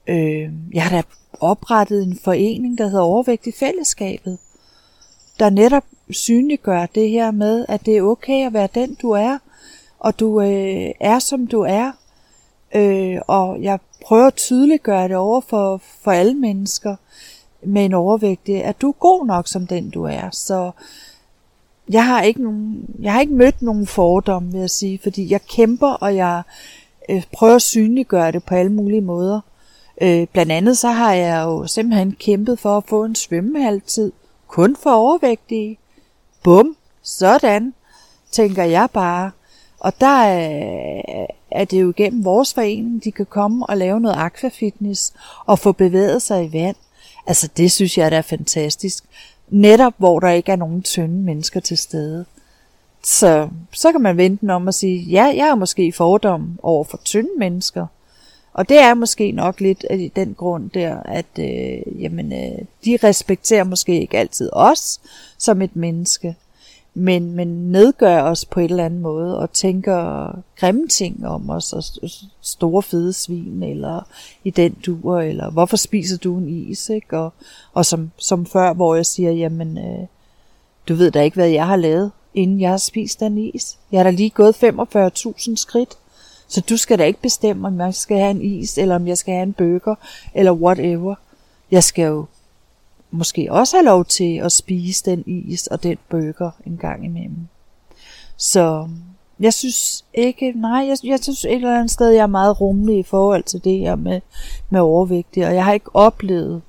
Øh, 0.08 0.50
jeg 0.74 0.84
har 0.84 0.90
da 0.90 1.04
oprettet 1.40 2.04
en 2.04 2.20
forening, 2.24 2.78
der 2.78 2.88
hedder 2.88 3.04
Overvægt 3.04 3.48
i 3.48 3.51
Fællesskabet, 3.51 4.38
der 5.40 5.50
netop 5.50 5.84
synliggør 6.10 6.86
det 6.86 7.10
her 7.10 7.32
med, 7.32 7.66
at 7.70 7.86
det 7.86 7.98
er 7.98 8.01
okay 8.01 8.46
at 8.46 8.54
være 8.54 8.70
den, 8.75 8.98
du 9.01 9.12
er, 9.12 9.38
og 10.00 10.20
du 10.20 10.42
øh, 10.42 10.92
er, 11.00 11.20
som 11.20 11.48
du 11.48 11.62
er. 11.62 11.92
Øh, 12.75 13.22
og 13.28 13.62
jeg 13.62 13.80
prøver 14.06 14.28
at 14.28 14.36
tydeliggøre 14.36 15.08
det 15.08 15.16
over 15.16 15.42
for, 15.42 15.82
for 16.01 16.12
alle 16.12 16.34
mennesker 16.34 16.96
med 17.63 17.86
en 17.86 17.94
overvægt, 17.94 18.50
at 18.50 18.82
du 18.82 18.90
er 18.90 19.00
god 19.00 19.25
nok 19.25 19.48
som 19.48 19.68
den, 19.68 19.90
du 19.90 20.04
er. 20.04 20.30
Så 20.32 20.72
jeg 21.91 22.05
har 22.05 22.21
ikke 22.21 22.43
nogen, 22.43 22.86
jeg 23.01 23.13
har 23.13 23.21
ikke 23.21 23.33
mødt 23.33 23.62
nogen 23.62 23.88
fordomme, 23.88 24.51
vil 24.51 24.60
jeg 24.60 24.69
sige, 24.69 25.00
fordi 25.03 25.31
jeg 25.31 25.41
kæmper, 25.41 25.88
og 25.88 26.15
jeg 26.15 26.41
øh, 27.10 27.24
prøver 27.33 27.55
at 27.55 27.62
synliggøre 27.62 28.31
det 28.31 28.43
på 28.43 28.55
alle 28.55 28.71
mulige 28.71 29.01
måder. 29.01 29.41
Øh, 30.01 30.27
blandt 30.27 30.51
andet 30.51 30.77
så 30.77 30.88
har 30.88 31.13
jeg 31.13 31.43
jo 31.43 31.67
simpelthen 31.67 32.15
kæmpet 32.19 32.60
for 32.60 32.77
at 32.77 32.83
få 32.88 33.05
en 33.05 33.15
svømmehalvtid, 33.15 34.12
kun 34.48 34.75
for 34.75 34.91
overvægtige. 34.91 35.77
Bum, 36.43 36.75
sådan, 37.03 37.74
tænker 38.31 38.63
jeg 38.63 38.89
bare. 38.93 39.31
Og 39.79 39.93
der 40.01 40.19
øh, 40.19 41.25
er 41.51 41.65
det 41.65 41.81
jo 41.81 41.89
igennem 41.89 42.25
vores 42.25 42.53
forening, 42.53 43.03
de 43.03 43.12
kan 43.12 43.25
komme 43.25 43.65
og 43.65 43.77
lave 43.77 44.00
noget 44.00 44.15
aquafitness 44.17 45.13
og 45.45 45.60
få 45.60 45.71
bevæget 45.71 46.21
sig 46.21 46.45
i 46.45 46.53
vand. 46.53 46.75
Altså 47.27 47.50
det 47.57 47.71
synes 47.71 47.98
jeg, 47.98 48.12
der 48.12 48.17
er 48.17 48.21
fantastisk 48.21 49.03
netop 49.51 49.93
hvor 49.98 50.20
der 50.20 50.29
ikke 50.29 50.51
er 50.51 50.55
nogen 50.55 50.81
tynde 50.81 51.24
mennesker 51.24 51.60
til 51.60 51.77
stede. 51.77 52.25
Så, 53.03 53.50
så 53.72 53.91
kan 53.91 54.01
man 54.01 54.17
vente 54.17 54.50
om 54.50 54.67
at 54.67 54.74
sige, 54.74 55.00
ja, 55.00 55.24
jeg 55.24 55.48
er 55.48 55.55
måske 55.55 55.91
fordom 55.91 56.60
over 56.63 56.84
for 56.84 57.00
tynde 57.05 57.29
mennesker. 57.38 57.88
Og 58.53 58.70
det 58.70 58.79
er 58.79 58.93
måske 58.93 59.31
nok 59.31 59.60
lidt 59.60 59.86
af 59.89 60.12
den 60.15 60.34
grund 60.34 60.70
der, 60.70 61.03
at 61.05 61.25
øh, 61.39 62.01
jamen, 62.03 62.34
øh, 62.34 62.65
de 62.86 62.98
respekterer 63.03 63.63
måske 63.63 64.01
ikke 64.01 64.17
altid 64.17 64.50
os 64.53 65.00
som 65.38 65.62
et 65.62 65.75
menneske, 65.75 66.36
men, 66.93 67.36
men 67.36 67.48
nedgør 67.71 68.21
os 68.21 68.45
på 68.45 68.60
et 68.60 68.71
eller 68.71 68.86
andet 68.86 69.01
måde 69.01 69.39
og 69.39 69.51
tænker 69.53 70.31
grimme 70.55 70.88
ting 70.88 71.27
om 71.27 71.50
os, 71.50 71.74
og 71.74 71.83
store 72.41 72.83
fede 72.83 73.13
svin, 73.13 73.63
eller 73.63 74.07
i 74.43 74.50
den 74.50 74.77
duer, 74.86 75.21
eller 75.21 75.50
hvorfor 75.50 75.77
spiser 75.77 76.17
du 76.17 76.38
en 76.38 76.50
is, 76.50 76.89
ikke? 76.89 77.17
Og, 77.17 77.33
og 77.74 77.86
som, 77.86 78.12
som 78.17 78.45
før, 78.45 78.74
hvor 78.74 78.95
jeg 78.95 79.05
siger, 79.05 79.31
jamen, 79.31 79.77
øh, 79.77 80.07
du 80.88 80.95
ved 80.95 81.12
da 81.12 81.21
ikke, 81.21 81.36
hvad 81.36 81.50
jeg 81.50 81.67
har 81.67 81.75
lavet, 81.75 82.12
inden 82.33 82.62
jeg 82.62 82.69
har 82.69 82.77
spist 82.77 83.19
den 83.19 83.38
is. 83.38 83.77
Jeg 83.91 84.00
har 84.00 84.03
da 84.03 84.10
lige 84.10 84.29
gået 84.29 84.63
45.000 84.63 85.55
skridt. 85.55 85.98
Så 86.48 86.62
du 86.62 86.77
skal 86.77 87.00
da 87.00 87.03
ikke 87.03 87.21
bestemme, 87.21 87.67
om 87.67 87.79
jeg 87.79 87.93
skal 87.93 88.17
have 88.17 88.31
en 88.31 88.41
is, 88.41 88.77
eller 88.77 88.95
om 88.95 89.07
jeg 89.07 89.17
skal 89.17 89.33
have 89.33 89.43
en 89.43 89.53
burger, 89.53 89.95
eller 90.33 90.51
whatever. 90.51 91.15
Jeg 91.71 91.83
skal 91.83 92.05
jo 92.05 92.25
måske 93.12 93.48
også 93.51 93.77
have 93.77 93.86
lov 93.86 94.06
til 94.06 94.38
at 94.38 94.51
spise 94.51 95.06
den 95.06 95.24
is 95.25 95.68
og 95.68 95.84
den 95.84 95.98
burger 96.10 96.51
en 96.65 96.77
gang 96.77 97.06
imellem. 97.06 97.48
Så 98.38 98.89
jeg 99.39 99.53
synes 99.53 100.06
ikke, 100.13 100.51
nej, 100.56 100.86
jeg, 100.88 100.98
jeg 101.03 101.20
synes 101.22 101.46
et 101.46 101.53
eller 101.53 101.75
andet 101.75 101.91
sted, 101.91 102.10
jeg 102.10 102.24
er 102.24 102.27
meget 102.27 102.62
rummelig 102.62 103.00
i 103.00 103.03
forhold 103.03 103.44
til 103.44 103.63
det 103.63 103.80
her 103.80 103.96
med, 103.96 104.22
med 104.70 104.80
overvægtige, 104.80 105.48
og 105.48 105.56
jeg 105.56 105.65
har 105.65 105.74
ikke 105.74 105.96
oplevet 105.96 106.62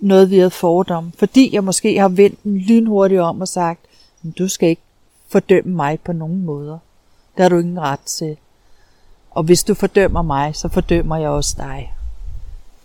noget 0.00 0.30
ved 0.30 0.50
fordom, 0.50 1.12
fordi 1.18 1.54
jeg 1.54 1.64
måske 1.64 1.98
har 1.98 2.08
vendt 2.08 2.42
den 2.42 2.58
lynhurtigt 2.58 3.20
om 3.20 3.40
og 3.40 3.48
sagt, 3.48 3.80
du 4.38 4.48
skal 4.48 4.68
ikke 4.68 4.82
fordømme 5.28 5.74
mig 5.74 6.00
på 6.00 6.12
nogen 6.12 6.44
måder. 6.44 6.78
Der 7.36 7.42
har 7.42 7.48
du 7.48 7.58
ingen 7.58 7.80
ret 7.80 8.00
til. 8.00 8.36
Og 9.30 9.42
hvis 9.42 9.64
du 9.64 9.74
fordømmer 9.74 10.22
mig, 10.22 10.56
så 10.56 10.68
fordømmer 10.68 11.16
jeg 11.16 11.28
også 11.28 11.54
dig. 11.58 11.92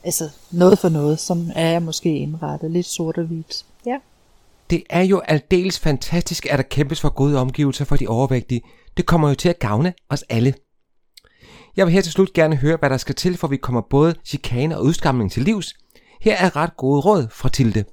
Altså 0.05 0.29
noget 0.51 0.79
for 0.79 0.89
noget, 0.89 1.19
som 1.19 1.51
er 1.55 1.69
jeg 1.69 1.81
måske 1.81 2.17
indrettet. 2.17 2.71
Lidt 2.71 2.85
sort 2.85 3.17
og 3.17 3.23
hvidt. 3.23 3.65
Ja. 3.85 3.97
Det 4.69 4.83
er 4.89 5.01
jo 5.01 5.19
aldeles 5.19 5.79
fantastisk, 5.79 6.45
at 6.49 6.57
der 6.57 6.63
kæmpes 6.63 7.01
for 7.01 7.09
gode 7.09 7.39
omgivelser 7.39 7.85
for 7.85 7.95
de 7.95 8.07
overvægtige. 8.07 8.61
Det 8.97 9.05
kommer 9.05 9.29
jo 9.29 9.35
til 9.35 9.49
at 9.49 9.59
gavne 9.59 9.93
os 10.09 10.23
alle. 10.29 10.53
Jeg 11.77 11.85
vil 11.85 11.93
her 11.93 12.01
til 12.01 12.11
slut 12.11 12.33
gerne 12.33 12.55
høre, 12.55 12.77
hvad 12.77 12.89
der 12.89 12.97
skal 12.97 13.15
til, 13.15 13.37
for 13.37 13.47
vi 13.47 13.57
kommer 13.57 13.81
både 13.81 14.15
chikane 14.25 14.77
og 14.77 14.83
udskamning 14.83 15.31
til 15.31 15.43
livs. 15.43 15.73
Her 16.21 16.35
er 16.35 16.55
ret 16.55 16.77
gode 16.77 17.01
råd 17.01 17.27
fra 17.31 17.49
Tilde. 17.49 17.85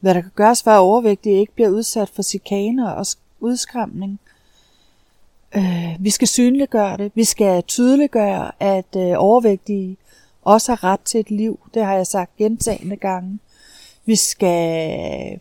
Hvad 0.00 0.14
der 0.14 0.20
kan 0.20 0.30
gøres 0.34 0.62
for 0.62 0.70
at 0.70 0.78
overvægtige 0.78 1.40
ikke 1.40 1.54
bliver 1.54 1.70
udsat 1.70 2.08
for 2.08 2.22
chikaner 2.22 2.90
og 2.90 3.06
udskramning– 3.40 4.20
Øh, 5.56 5.96
vi 6.00 6.10
skal 6.10 6.28
synliggøre 6.28 6.96
det. 6.96 7.12
Vi 7.14 7.24
skal 7.24 7.62
tydeliggøre, 7.62 8.52
at 8.60 8.96
øh, 8.96 9.12
overvægtige 9.16 9.96
også 10.42 10.72
har 10.72 10.84
ret 10.84 11.00
til 11.00 11.20
et 11.20 11.30
liv. 11.30 11.60
Det 11.74 11.84
har 11.84 11.94
jeg 11.94 12.06
sagt 12.06 12.36
gentagende 12.36 12.96
gange. 12.96 13.38
Vi 14.04 14.16
skal 14.16 15.38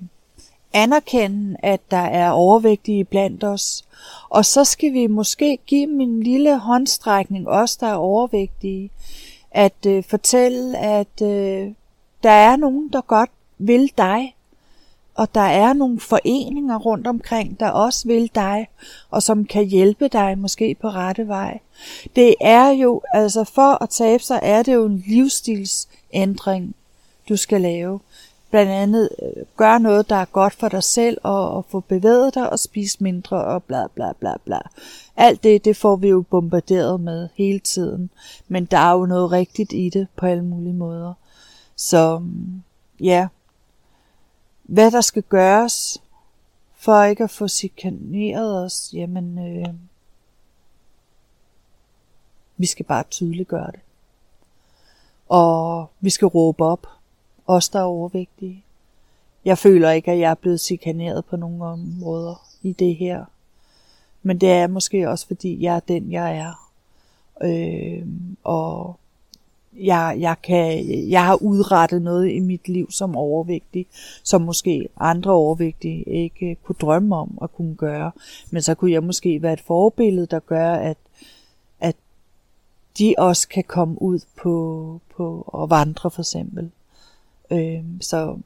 anerkende, 0.73 1.57
at 1.59 1.81
der 1.91 1.97
er 1.97 2.31
overvægtige 2.31 3.03
blandt 3.03 3.43
os. 3.43 3.85
Og 4.29 4.45
så 4.45 4.63
skal 4.63 4.93
vi 4.93 5.07
måske 5.07 5.57
give 5.65 5.87
dem 5.87 6.01
en 6.01 6.23
lille 6.23 6.57
håndstrækning, 6.59 7.47
os 7.47 7.77
der 7.77 7.87
er 7.87 7.95
overvægtige, 7.95 8.89
at 9.51 9.85
øh, 9.87 10.03
fortælle, 10.03 10.77
at 10.77 11.21
øh, 11.21 11.71
der 12.23 12.31
er 12.31 12.55
nogen, 12.55 12.89
der 12.93 13.01
godt 13.01 13.29
vil 13.57 13.91
dig, 13.97 14.35
og 15.15 15.35
der 15.35 15.41
er 15.41 15.73
nogle 15.73 15.99
foreninger 15.99 16.77
rundt 16.77 17.07
omkring, 17.07 17.59
der 17.59 17.69
også 17.69 18.07
vil 18.07 18.31
dig, 18.35 18.67
og 19.09 19.23
som 19.23 19.45
kan 19.45 19.65
hjælpe 19.65 20.07
dig 20.07 20.37
måske 20.37 20.75
på 20.81 20.87
rette 20.87 21.27
vej. 21.27 21.59
Det 22.15 22.35
er 22.41 22.69
jo, 22.69 23.01
altså 23.13 23.43
for 23.43 23.83
at 23.83 23.89
tabe 23.89 24.23
sig, 24.23 24.39
er 24.43 24.63
det 24.63 24.73
jo 24.73 24.85
en 24.85 25.03
livsstilsændring, 25.07 26.75
du 27.29 27.37
skal 27.37 27.61
lave. 27.61 27.99
Blandt 28.49 28.71
andet 28.71 29.09
øh, 29.21 29.43
gør 29.57 29.77
noget, 29.77 30.09
der 30.09 30.15
er 30.15 30.25
godt 30.25 30.53
for 30.53 30.69
dig 30.69 30.83
selv, 30.83 31.17
og, 31.23 31.51
og 31.51 31.65
få 31.69 31.79
bevæget 31.79 32.35
dig 32.35 32.49
og 32.49 32.59
spise 32.59 32.97
mindre, 33.03 33.45
og 33.45 33.63
bla 33.63 33.87
bla 33.95 34.13
bla 34.19 34.33
bla. 34.45 34.59
Alt 35.17 35.43
det, 35.43 35.65
det 35.65 35.77
får 35.77 35.95
vi 35.95 36.07
jo 36.07 36.21
bombarderet 36.21 36.99
med 36.99 37.29
hele 37.35 37.59
tiden. 37.59 38.09
Men 38.47 38.65
der 38.65 38.77
er 38.77 38.91
jo 38.91 39.05
noget 39.05 39.31
rigtigt 39.31 39.73
i 39.73 39.89
det 39.89 40.07
på 40.15 40.25
alle 40.25 40.43
mulige 40.43 40.73
måder. 40.73 41.13
Så 41.75 42.17
mm, 42.17 42.63
ja, 42.99 43.27
hvad 44.71 44.91
der 44.91 45.01
skal 45.01 45.23
gøres 45.23 46.01
for 46.75 47.03
ikke 47.03 47.23
at 47.23 47.29
få 47.29 47.47
sikaneret 47.47 48.65
os, 48.65 48.89
jamen 48.93 49.39
øh, 49.39 49.73
vi 52.57 52.65
skal 52.65 52.85
bare 52.85 53.03
tydeligt 53.03 53.49
gøre 53.49 53.71
det. 53.71 53.79
Og 55.29 55.89
vi 55.99 56.09
skal 56.09 56.25
råbe 56.25 56.63
op, 56.63 56.87
os 57.47 57.69
der 57.69 57.79
er 57.79 57.83
overvægtige. 57.83 58.63
Jeg 59.45 59.57
føler 59.57 59.91
ikke, 59.91 60.11
at 60.11 60.19
jeg 60.19 60.31
er 60.31 60.35
blevet 60.35 60.59
sikaneret 60.59 61.25
på 61.25 61.35
nogle 61.35 61.65
områder 61.65 62.47
i 62.61 62.73
det 62.73 62.95
her. 62.95 63.25
Men 64.21 64.41
det 64.41 64.51
er 64.51 64.67
måske 64.67 65.09
også, 65.09 65.27
fordi 65.27 65.63
jeg 65.63 65.75
er 65.75 65.79
den, 65.79 66.11
jeg 66.11 66.37
er. 66.37 66.71
Øh, 67.43 68.07
og 68.43 68.99
jeg, 69.73 70.17
jeg, 70.19 70.35
kan, 70.43 70.89
jeg 71.09 71.25
har 71.25 71.35
udrettet 71.35 72.01
noget 72.01 72.31
i 72.31 72.39
mit 72.39 72.67
liv 72.67 72.91
som 72.91 73.15
overvægtig, 73.15 73.87
som 74.23 74.41
måske 74.41 74.89
andre 74.97 75.31
overvægtige 75.31 76.03
ikke 76.03 76.45
øh, 76.45 76.55
kunne 76.55 76.75
drømme 76.81 77.15
om 77.15 77.37
at 77.41 77.53
kunne 77.53 77.75
gøre. 77.75 78.11
Men 78.51 78.61
så 78.61 78.75
kunne 78.75 78.91
jeg 78.91 79.03
måske 79.03 79.41
være 79.41 79.53
et 79.53 79.63
forbillede, 79.67 80.27
der 80.27 80.39
gør, 80.39 80.73
at, 80.73 80.97
at 81.79 81.95
de 82.99 83.15
også 83.17 83.47
kan 83.47 83.63
komme 83.63 84.01
ud 84.01 84.19
på, 84.41 84.99
på 85.15 85.41
at 85.63 85.69
vandre 85.69 86.11
for 86.11 86.21
eksempel. 86.21 86.71
Øh, 87.51 87.83
så 88.01 88.37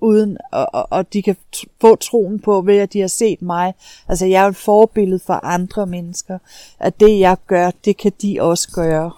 uden, 0.00 0.38
og, 0.52 0.68
og, 0.72 0.86
og 0.90 1.12
de 1.12 1.22
kan 1.22 1.36
få 1.80 1.96
troen 1.96 2.38
på, 2.38 2.60
ved 2.60 2.76
at 2.76 2.92
de 2.92 3.00
har 3.00 3.08
set 3.08 3.42
mig. 3.42 3.74
Altså 4.08 4.26
jeg 4.26 4.44
er 4.44 4.48
et 4.48 4.56
forbillede 4.56 5.18
for 5.18 5.44
andre 5.44 5.86
mennesker, 5.86 6.38
at 6.78 7.00
det 7.00 7.18
jeg 7.18 7.36
gør, 7.46 7.70
det 7.84 7.96
kan 7.96 8.12
de 8.22 8.38
også 8.40 8.70
gøre. 8.70 9.12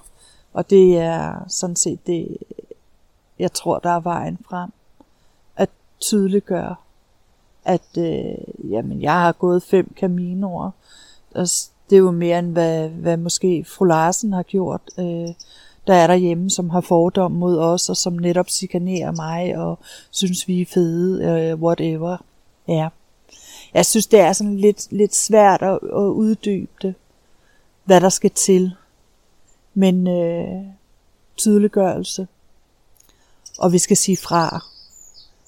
Og 0.54 0.70
det 0.70 0.98
er 0.98 1.44
sådan 1.48 1.76
set 1.76 2.06
det, 2.06 2.36
jeg 3.38 3.52
tror, 3.52 3.78
der 3.78 3.90
er 3.90 4.00
vejen 4.00 4.38
frem. 4.48 4.70
At 5.56 5.70
tydeliggøre, 6.00 6.74
at 7.64 7.98
øh, 7.98 8.70
jamen, 8.70 9.02
jeg 9.02 9.12
har 9.12 9.32
gået 9.32 9.62
fem 9.62 9.94
kaminoer. 9.96 10.70
Det 11.90 11.96
er 11.96 11.96
jo 11.96 12.10
mere 12.10 12.38
end 12.38 12.52
hvad, 12.52 12.88
hvad 12.88 13.16
måske 13.16 13.64
fru 13.64 13.84
Larsen 13.84 14.32
har 14.32 14.42
gjort. 14.42 14.80
Øh, 14.98 15.28
der 15.86 15.94
er 15.94 16.06
derhjemme, 16.06 16.50
som 16.50 16.70
har 16.70 16.80
fordom 16.80 17.32
mod 17.32 17.58
os, 17.58 17.88
og 17.88 17.96
som 17.96 18.12
netop 18.12 18.50
sikanerer 18.50 19.12
mig, 19.12 19.56
og 19.56 19.78
synes, 20.10 20.48
vi 20.48 20.60
er 20.60 20.66
fede, 20.66 21.24
øh, 21.24 21.62
whatever. 21.62 22.16
Ja. 22.68 22.88
Jeg 23.74 23.86
synes, 23.86 24.06
det 24.06 24.20
er 24.20 24.32
sådan 24.32 24.56
lidt, 24.56 24.92
lidt 24.92 25.14
svært 25.14 25.62
at, 25.62 25.78
at 25.82 26.08
uddybe 26.08 26.72
det, 26.82 26.94
hvad 27.84 28.00
der 28.00 28.08
skal 28.08 28.30
til 28.30 28.72
men 29.74 30.06
øh, 30.08 30.64
tydeliggørelse. 31.36 32.26
Og 33.58 33.72
vi 33.72 33.78
skal 33.78 33.96
sige 33.96 34.16
fra. 34.16 34.64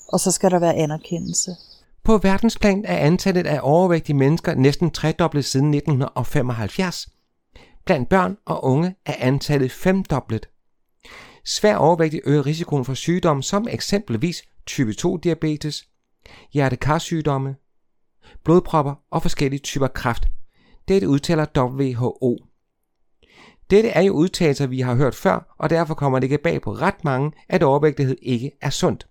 Og 0.09 0.21
så 0.21 0.30
skal 0.30 0.50
der 0.50 0.59
være 0.59 0.75
anerkendelse. 0.75 1.50
På 2.04 2.18
verdensplan 2.18 2.85
er 2.85 2.97
antallet 2.97 3.47
af 3.47 3.61
overvægtige 3.62 4.16
mennesker 4.16 4.54
næsten 4.54 4.90
tredoblet 4.90 5.45
siden 5.45 5.75
1975. 5.75 7.09
Blandt 7.85 8.09
børn 8.09 8.37
og 8.45 8.64
unge 8.64 8.95
er 9.06 9.14
antallet 9.18 9.73
femdoblet. 9.73 10.49
Svær 11.45 11.76
overvægtig 11.76 12.21
øger 12.25 12.47
risikoen 12.47 12.85
for 12.85 12.95
sygdomme 12.95 13.42
som 13.42 13.66
eksempelvis 13.71 14.42
type 14.66 14.92
2 14.92 15.16
diabetes, 15.16 15.85
hjertekarsygdomme, 16.52 17.56
blodpropper 18.45 18.95
og 19.11 19.23
forskellige 19.23 19.61
typer 19.61 19.88
kræft. 19.88 20.26
Dette 20.88 21.09
udtaler 21.09 21.47
WHO. 21.56 22.38
Dette 23.70 23.88
er 23.88 24.02
jo 24.02 24.12
udtalelser, 24.12 24.66
vi 24.66 24.80
har 24.80 24.94
hørt 24.94 25.14
før, 25.14 25.54
og 25.58 25.70
derfor 25.70 25.94
kommer 25.94 26.18
det 26.18 26.25
ikke 26.25 26.38
bag 26.38 26.62
på 26.62 26.73
ret 26.73 27.04
mange, 27.04 27.32
at 27.49 27.62
overvægtighed 27.62 28.16
ikke 28.23 28.50
er 28.62 28.70
sundt. 28.70 29.06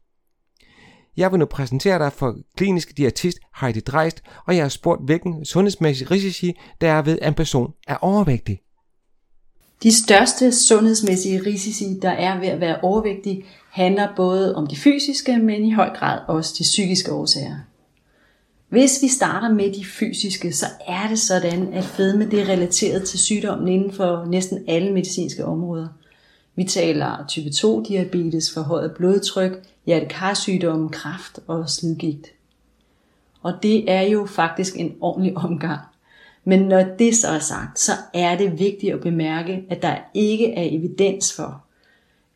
Jeg 1.17 1.31
vil 1.31 1.39
nu 1.39 1.45
præsentere 1.45 1.99
dig 1.99 2.13
for 2.13 2.35
klinisk 2.57 2.97
diætist 2.97 3.39
Heidi 3.61 3.79
Dreist, 3.79 4.21
og 4.47 4.55
jeg 4.55 4.63
har 4.63 4.69
spurgt, 4.69 5.05
hvilken 5.05 5.45
sundhedsmæssig 5.45 6.11
risici 6.11 6.53
der 6.81 6.91
er 6.91 7.01
ved, 7.01 7.19
at 7.21 7.27
en 7.27 7.33
person 7.33 7.73
er 7.87 7.97
overvægtig. 8.01 8.61
De 9.83 10.03
største 10.03 10.51
sundhedsmæssige 10.51 11.41
risici, 11.45 11.99
der 12.01 12.09
er 12.09 12.39
ved 12.39 12.47
at 12.47 12.59
være 12.59 12.81
overvægtig, 12.81 13.45
handler 13.71 14.15
både 14.15 14.55
om 14.55 14.67
de 14.67 14.75
fysiske, 14.75 15.37
men 15.37 15.65
i 15.65 15.71
høj 15.71 15.89
grad 15.89 16.19
også 16.27 16.55
de 16.57 16.63
psykiske 16.63 17.13
årsager. 17.13 17.55
Hvis 18.69 19.01
vi 19.01 19.07
starter 19.07 19.53
med 19.53 19.73
de 19.73 19.85
fysiske, 19.85 20.53
så 20.53 20.65
er 20.87 21.07
det 21.07 21.19
sådan, 21.19 21.73
at 21.73 21.83
fedme 21.83 22.31
det 22.31 22.41
er 22.41 22.49
relateret 22.49 23.03
til 23.03 23.19
sygdommen 23.19 23.67
inden 23.67 23.91
for 23.91 24.25
næsten 24.25 24.63
alle 24.67 24.93
medicinske 24.93 25.45
områder. 25.45 25.87
Vi 26.55 26.63
taler 26.63 27.25
type 27.27 27.49
2 27.49 27.83
diabetes, 27.83 28.53
forhøjet 28.53 28.91
blodtryk, 28.97 29.51
hjertekarsygdomme, 29.85 30.89
kræft 30.89 31.39
og 31.47 31.69
slidgigt. 31.69 32.27
Og 33.41 33.53
det 33.63 33.91
er 33.91 34.01
jo 34.01 34.25
faktisk 34.25 34.77
en 34.77 34.95
ordentlig 35.01 35.37
omgang. 35.47 35.79
Men 36.43 36.59
når 36.59 36.83
det 36.99 37.15
så 37.15 37.27
er 37.27 37.39
sagt, 37.39 37.79
så 37.79 37.91
er 38.13 38.37
det 38.37 38.59
vigtigt 38.59 38.93
at 38.93 39.01
bemærke, 39.01 39.63
at 39.69 39.81
der 39.81 39.97
ikke 40.13 40.53
er 40.53 40.77
evidens 40.77 41.33
for, 41.33 41.63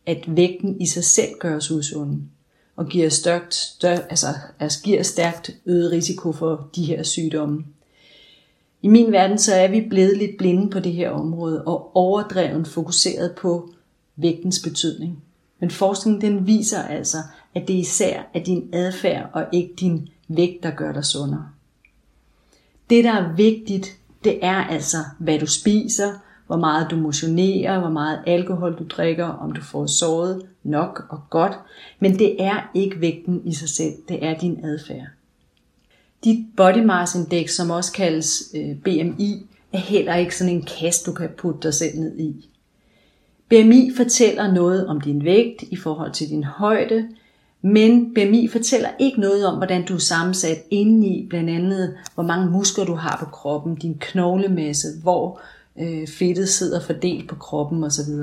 at 0.05 0.23
vægten 0.27 0.81
i 0.81 0.87
sig 0.87 1.03
selv 1.03 1.29
gør 1.39 1.55
os 1.55 1.71
usunde 1.71 2.21
og 2.79 2.87
giver, 2.87 3.09
størkt, 3.09 3.55
stør, 3.55 3.97
altså, 4.09 4.27
altså 4.59 4.83
giver 4.83 5.03
stærkt 5.03 5.51
øget 5.65 5.91
risiko 5.91 6.31
for 6.31 6.69
de 6.75 6.85
her 6.85 7.03
sygdomme. 7.03 7.65
I 8.81 8.87
min 8.87 9.11
verden 9.11 9.37
så 9.37 9.55
er 9.55 9.67
vi 9.67 9.81
blevet 9.89 10.17
lidt 10.17 10.37
blinde 10.37 10.69
på 10.69 10.79
det 10.79 10.93
her 10.93 11.09
område 11.09 11.63
og 11.63 11.95
overdreven 11.95 12.65
fokuseret 12.65 13.35
på 13.35 13.69
vægtens 14.15 14.59
betydning. 14.63 15.23
Men 15.59 15.71
forskningen 15.71 16.21
den 16.21 16.47
viser 16.47 16.83
altså, 16.83 17.17
at 17.55 17.67
det 17.67 17.73
især 17.73 18.29
er 18.33 18.43
din 18.43 18.69
adfærd 18.73 19.29
og 19.33 19.45
ikke 19.51 19.73
din 19.79 20.09
vægt, 20.27 20.63
der 20.63 20.71
gør 20.71 20.91
dig 20.91 21.05
sundere. 21.05 21.49
Det, 22.89 23.03
der 23.03 23.11
er 23.11 23.35
vigtigt, 23.35 23.97
det 24.23 24.39
er 24.41 24.63
altså, 24.63 24.97
hvad 25.17 25.39
du 25.39 25.47
spiser, 25.47 26.13
hvor 26.49 26.57
meget 26.57 26.87
du 26.91 26.95
motionerer, 26.95 27.79
hvor 27.79 27.89
meget 27.89 28.19
alkohol 28.27 28.75
du 28.79 28.83
drikker, 28.83 29.25
om 29.25 29.51
du 29.51 29.61
får 29.61 29.85
sovet 29.85 30.41
nok 30.63 31.05
og 31.09 31.19
godt. 31.29 31.53
Men 31.99 32.19
det 32.19 32.43
er 32.43 32.71
ikke 32.73 33.01
vægten 33.01 33.41
i 33.45 33.53
sig 33.53 33.69
selv, 33.69 33.93
det 34.09 34.25
er 34.25 34.37
din 34.37 34.65
adfærd. 34.65 35.07
Dit 36.23 36.45
body 36.57 36.83
mass 36.85 37.15
index, 37.15 37.51
som 37.51 37.69
også 37.69 37.91
kaldes 37.91 38.43
øh, 38.55 38.75
BMI, 38.75 39.45
er 39.73 39.77
heller 39.77 40.15
ikke 40.15 40.37
sådan 40.37 40.53
en 40.53 40.67
kast, 40.79 41.05
du 41.05 41.11
kan 41.13 41.29
putte 41.37 41.59
dig 41.63 41.73
selv 41.73 41.99
ned 41.99 42.19
i. 42.19 42.49
BMI 43.49 43.91
fortæller 43.97 44.53
noget 44.53 44.87
om 44.87 45.01
din 45.01 45.23
vægt 45.23 45.63
i 45.71 45.75
forhold 45.75 46.11
til 46.11 46.29
din 46.29 46.43
højde, 46.43 47.07
men 47.61 48.13
BMI 48.13 48.47
fortæller 48.47 48.89
ikke 48.99 49.19
noget 49.19 49.45
om, 49.45 49.57
hvordan 49.57 49.85
du 49.85 49.95
er 49.95 49.99
sammensat 49.99 50.57
indeni, 50.69 51.27
blandt 51.29 51.49
andet 51.49 51.97
hvor 52.13 52.23
mange 52.23 52.51
muskler 52.51 52.85
du 52.85 52.93
har 52.93 53.17
på 53.19 53.31
kroppen, 53.31 53.75
din 53.75 53.97
knoglemasse, 53.99 54.87
hvor 55.01 55.41
øh, 55.79 56.07
fedtet 56.07 56.49
sidder 56.49 56.81
fordelt 56.81 57.29
på 57.29 57.35
kroppen 57.35 57.83
osv. 57.83 58.13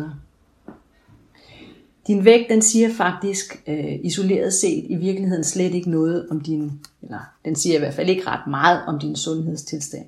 Din 2.07 2.25
vægt, 2.25 2.49
den 2.49 2.63
siger 2.63 2.95
faktisk 2.95 3.63
øh, 3.67 3.99
isoleret 4.03 4.53
set 4.53 4.85
i 4.89 4.95
virkeligheden 4.95 5.45
slet 5.45 5.75
ikke 5.75 5.91
noget 5.91 6.29
om 6.31 6.41
din, 6.41 6.81
eller 7.03 7.19
den 7.45 7.57
siger 7.57 7.77
i 7.77 7.79
hvert 7.79 7.95
fald 7.95 8.09
ikke 8.09 8.27
ret 8.27 8.47
meget 8.47 8.81
om 8.87 8.99
din 8.99 9.17
sundhedstilstand. 9.17 10.07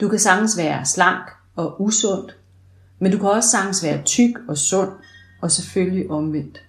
Du 0.00 0.08
kan 0.08 0.18
sagtens 0.18 0.56
være 0.56 0.84
slank 0.84 1.30
og 1.56 1.82
usund, 1.82 2.28
men 2.98 3.12
du 3.12 3.18
kan 3.18 3.28
også 3.28 3.48
sagtens 3.48 3.82
være 3.84 4.02
tyk 4.02 4.38
og 4.48 4.58
sund, 4.58 4.90
og 5.40 5.50
selvfølgelig 5.50 6.10
omvendt. 6.10 6.65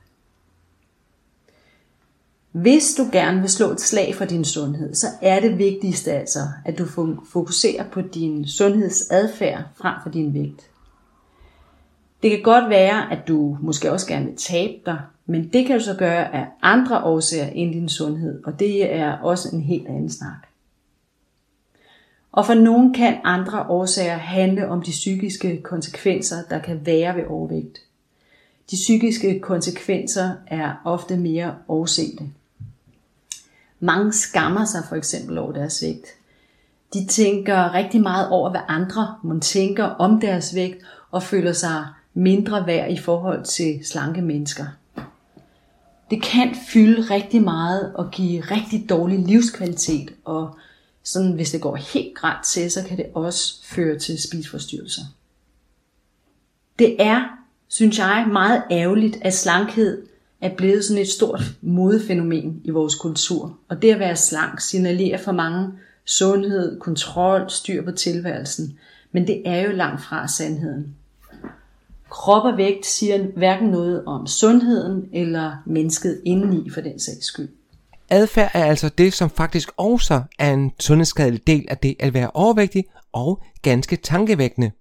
Hvis 2.61 2.95
du 2.97 3.09
gerne 3.11 3.41
vil 3.41 3.49
slå 3.49 3.71
et 3.71 3.81
slag 3.81 4.15
for 4.15 4.25
din 4.25 4.45
sundhed, 4.45 4.95
så 4.95 5.07
er 5.21 5.39
det 5.39 5.57
vigtigste 5.57 6.11
altså, 6.11 6.39
at 6.65 6.77
du 6.77 6.85
fokuserer 7.31 7.89
på 7.89 8.01
din 8.01 8.47
sundhedsadfærd 8.47 9.63
frem 9.75 9.95
for 10.03 10.09
din 10.09 10.33
vægt. 10.33 10.69
Det 12.23 12.31
kan 12.31 12.41
godt 12.41 12.69
være, 12.69 13.11
at 13.11 13.27
du 13.27 13.57
måske 13.61 13.91
også 13.91 14.07
gerne 14.07 14.25
vil 14.25 14.35
tabe 14.35 14.73
dig, 14.85 14.99
men 15.25 15.49
det 15.53 15.67
kan 15.67 15.77
du 15.77 15.83
så 15.83 15.95
gøre 15.95 16.35
af 16.35 16.45
andre 16.61 17.03
årsager 17.03 17.49
end 17.49 17.73
din 17.73 17.89
sundhed, 17.89 18.43
og 18.43 18.59
det 18.59 18.93
er 18.93 19.17
også 19.17 19.49
en 19.53 19.61
helt 19.61 19.87
anden 19.87 20.09
snak. 20.09 20.47
Og 22.31 22.45
for 22.45 22.53
nogen 22.53 22.93
kan 22.93 23.17
andre 23.23 23.65
årsager 23.69 24.17
handle 24.17 24.69
om 24.69 24.81
de 24.81 24.91
psykiske 24.91 25.61
konsekvenser, 25.61 26.37
der 26.49 26.59
kan 26.59 26.85
være 26.85 27.15
ved 27.15 27.23
overvægt. 27.27 27.77
De 28.71 28.75
psykiske 28.75 29.39
konsekvenser 29.39 30.31
er 30.47 30.81
ofte 30.85 31.17
mere 31.17 31.55
oversete. 31.67 32.23
Mange 33.79 34.13
skammer 34.13 34.65
sig 34.65 34.83
for 34.89 34.95
eksempel 34.95 35.37
over 35.37 35.51
deres 35.51 35.81
vægt. 35.81 36.07
De 36.93 37.05
tænker 37.05 37.73
rigtig 37.73 38.01
meget 38.01 38.29
over, 38.29 38.49
hvad 38.49 38.61
andre 38.67 39.15
må 39.23 39.39
tænker 39.39 39.83
om 39.83 40.19
deres 40.19 40.55
vægt, 40.55 40.83
og 41.11 41.23
føler 41.23 41.53
sig 41.53 41.85
mindre 42.13 42.67
værd 42.67 42.91
i 42.91 42.97
forhold 42.97 43.43
til 43.43 43.79
slanke 43.85 44.21
mennesker. 44.21 44.65
Det 46.09 46.23
kan 46.23 46.55
fylde 46.73 47.01
rigtig 47.01 47.41
meget 47.41 47.95
og 47.95 48.11
give 48.11 48.41
rigtig 48.41 48.89
dårlig 48.89 49.19
livskvalitet, 49.19 50.13
og 50.25 50.57
sådan, 51.03 51.31
hvis 51.31 51.51
det 51.51 51.61
går 51.61 51.75
helt 51.75 52.15
grædt 52.15 52.45
til, 52.45 52.71
så 52.71 52.83
kan 52.83 52.97
det 52.97 53.05
også 53.13 53.63
føre 53.63 53.99
til 53.99 54.21
spisforstyrrelser. 54.21 55.01
Det 56.79 56.95
er, 56.99 57.23
synes 57.67 57.99
jeg, 57.99 58.27
meget 58.31 58.63
ærgerligt, 58.71 59.17
at 59.21 59.33
slankhed 59.33 60.07
er 60.41 60.55
blevet 60.57 60.85
sådan 60.85 61.01
et 61.01 61.07
stort 61.07 61.41
modefænomen 61.61 62.61
i 62.63 62.69
vores 62.69 62.95
kultur. 62.95 63.57
Og 63.69 63.81
det 63.81 63.91
at 63.91 63.99
være 63.99 64.15
slank 64.15 64.61
signalerer 64.61 65.17
for 65.17 65.31
mange 65.31 65.71
sundhed, 66.05 66.79
kontrol, 66.79 67.49
styr 67.49 67.85
på 67.85 67.91
tilværelsen. 67.91 68.79
Men 69.11 69.27
det 69.27 69.41
er 69.45 69.61
jo 69.61 69.71
langt 69.71 70.03
fra 70.03 70.27
sandheden. 70.27 70.95
Krop 72.09 72.43
og 72.43 72.57
vægt 72.57 72.85
siger 72.85 73.23
hverken 73.35 73.67
noget 73.67 74.05
om 74.05 74.27
sundheden 74.27 75.09
eller 75.13 75.51
mennesket 75.65 76.21
indeni 76.25 76.69
for 76.69 76.81
den 76.81 76.99
sags 76.99 77.25
skyld. 77.25 77.49
Adfærd 78.09 78.51
er 78.53 78.65
altså 78.65 78.89
det, 78.89 79.13
som 79.13 79.29
faktisk 79.29 79.69
også 79.77 80.21
er 80.39 80.53
en 80.53 80.71
sundhedsskadelig 80.79 81.47
del 81.47 81.65
af 81.69 81.77
det 81.77 81.95
at 81.99 82.13
være 82.13 82.31
overvægtig 82.33 82.85
og 83.13 83.43
ganske 83.61 83.95
tankevækkende. 83.95 84.71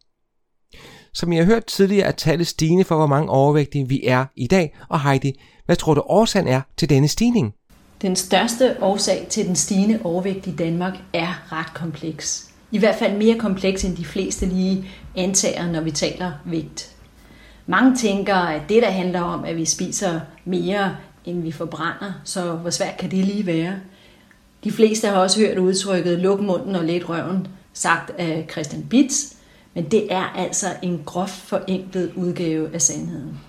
Som 1.16 1.32
jeg 1.32 1.44
har 1.44 1.52
hørt 1.52 1.64
tidligere 1.64 2.06
er 2.06 2.12
tallet 2.12 2.46
stigende 2.46 2.84
for, 2.84 2.96
hvor 2.96 3.06
mange 3.06 3.28
overvægtige 3.28 3.88
vi 3.88 4.06
er 4.06 4.24
i 4.36 4.46
dag. 4.46 4.76
Og 4.88 5.00
Heidi, 5.00 5.32
hvad 5.66 5.76
tror 5.76 5.94
du 5.94 6.02
årsagen 6.06 6.48
er 6.48 6.60
til 6.76 6.88
denne 6.88 7.08
stigning? 7.08 7.54
Den 8.02 8.16
største 8.16 8.76
årsag 8.80 9.26
til 9.30 9.46
den 9.46 9.56
stigende 9.56 10.00
overvægt 10.04 10.46
i 10.46 10.56
Danmark 10.56 10.94
er 11.12 11.52
ret 11.52 11.74
kompleks. 11.74 12.50
I 12.70 12.78
hvert 12.78 12.94
fald 12.94 13.18
mere 13.18 13.38
kompleks 13.38 13.84
end 13.84 13.96
de 13.96 14.04
fleste 14.04 14.46
lige 14.46 14.88
antager, 15.16 15.72
når 15.72 15.80
vi 15.80 15.90
taler 15.90 16.32
vægt. 16.44 16.90
Mange 17.66 17.96
tænker, 17.96 18.36
at 18.36 18.62
det 18.68 18.82
der 18.82 18.90
handler 18.90 19.20
om, 19.20 19.44
at 19.44 19.56
vi 19.56 19.64
spiser 19.64 20.20
mere, 20.44 20.96
end 21.24 21.42
vi 21.42 21.52
forbrænder, 21.52 22.12
så 22.24 22.52
hvor 22.52 22.70
svært 22.70 22.96
kan 22.98 23.10
det 23.10 23.24
lige 23.24 23.46
være? 23.46 23.74
De 24.64 24.72
fleste 24.72 25.08
har 25.08 25.16
også 25.16 25.40
hørt 25.40 25.58
udtrykket 25.58 26.18
luk 26.18 26.40
munden 26.40 26.74
og 26.74 26.84
let 26.84 27.08
røven, 27.08 27.48
sagt 27.72 28.10
af 28.18 28.46
Christian 28.50 28.86
Bitz, 28.90 29.35
men 29.76 29.84
det 29.84 30.12
er 30.12 30.22
altså 30.22 30.66
en 30.82 31.02
groft 31.06 31.40
forenklet 31.40 32.12
udgave 32.14 32.74
af 32.74 32.82
sandheden. 32.82 33.40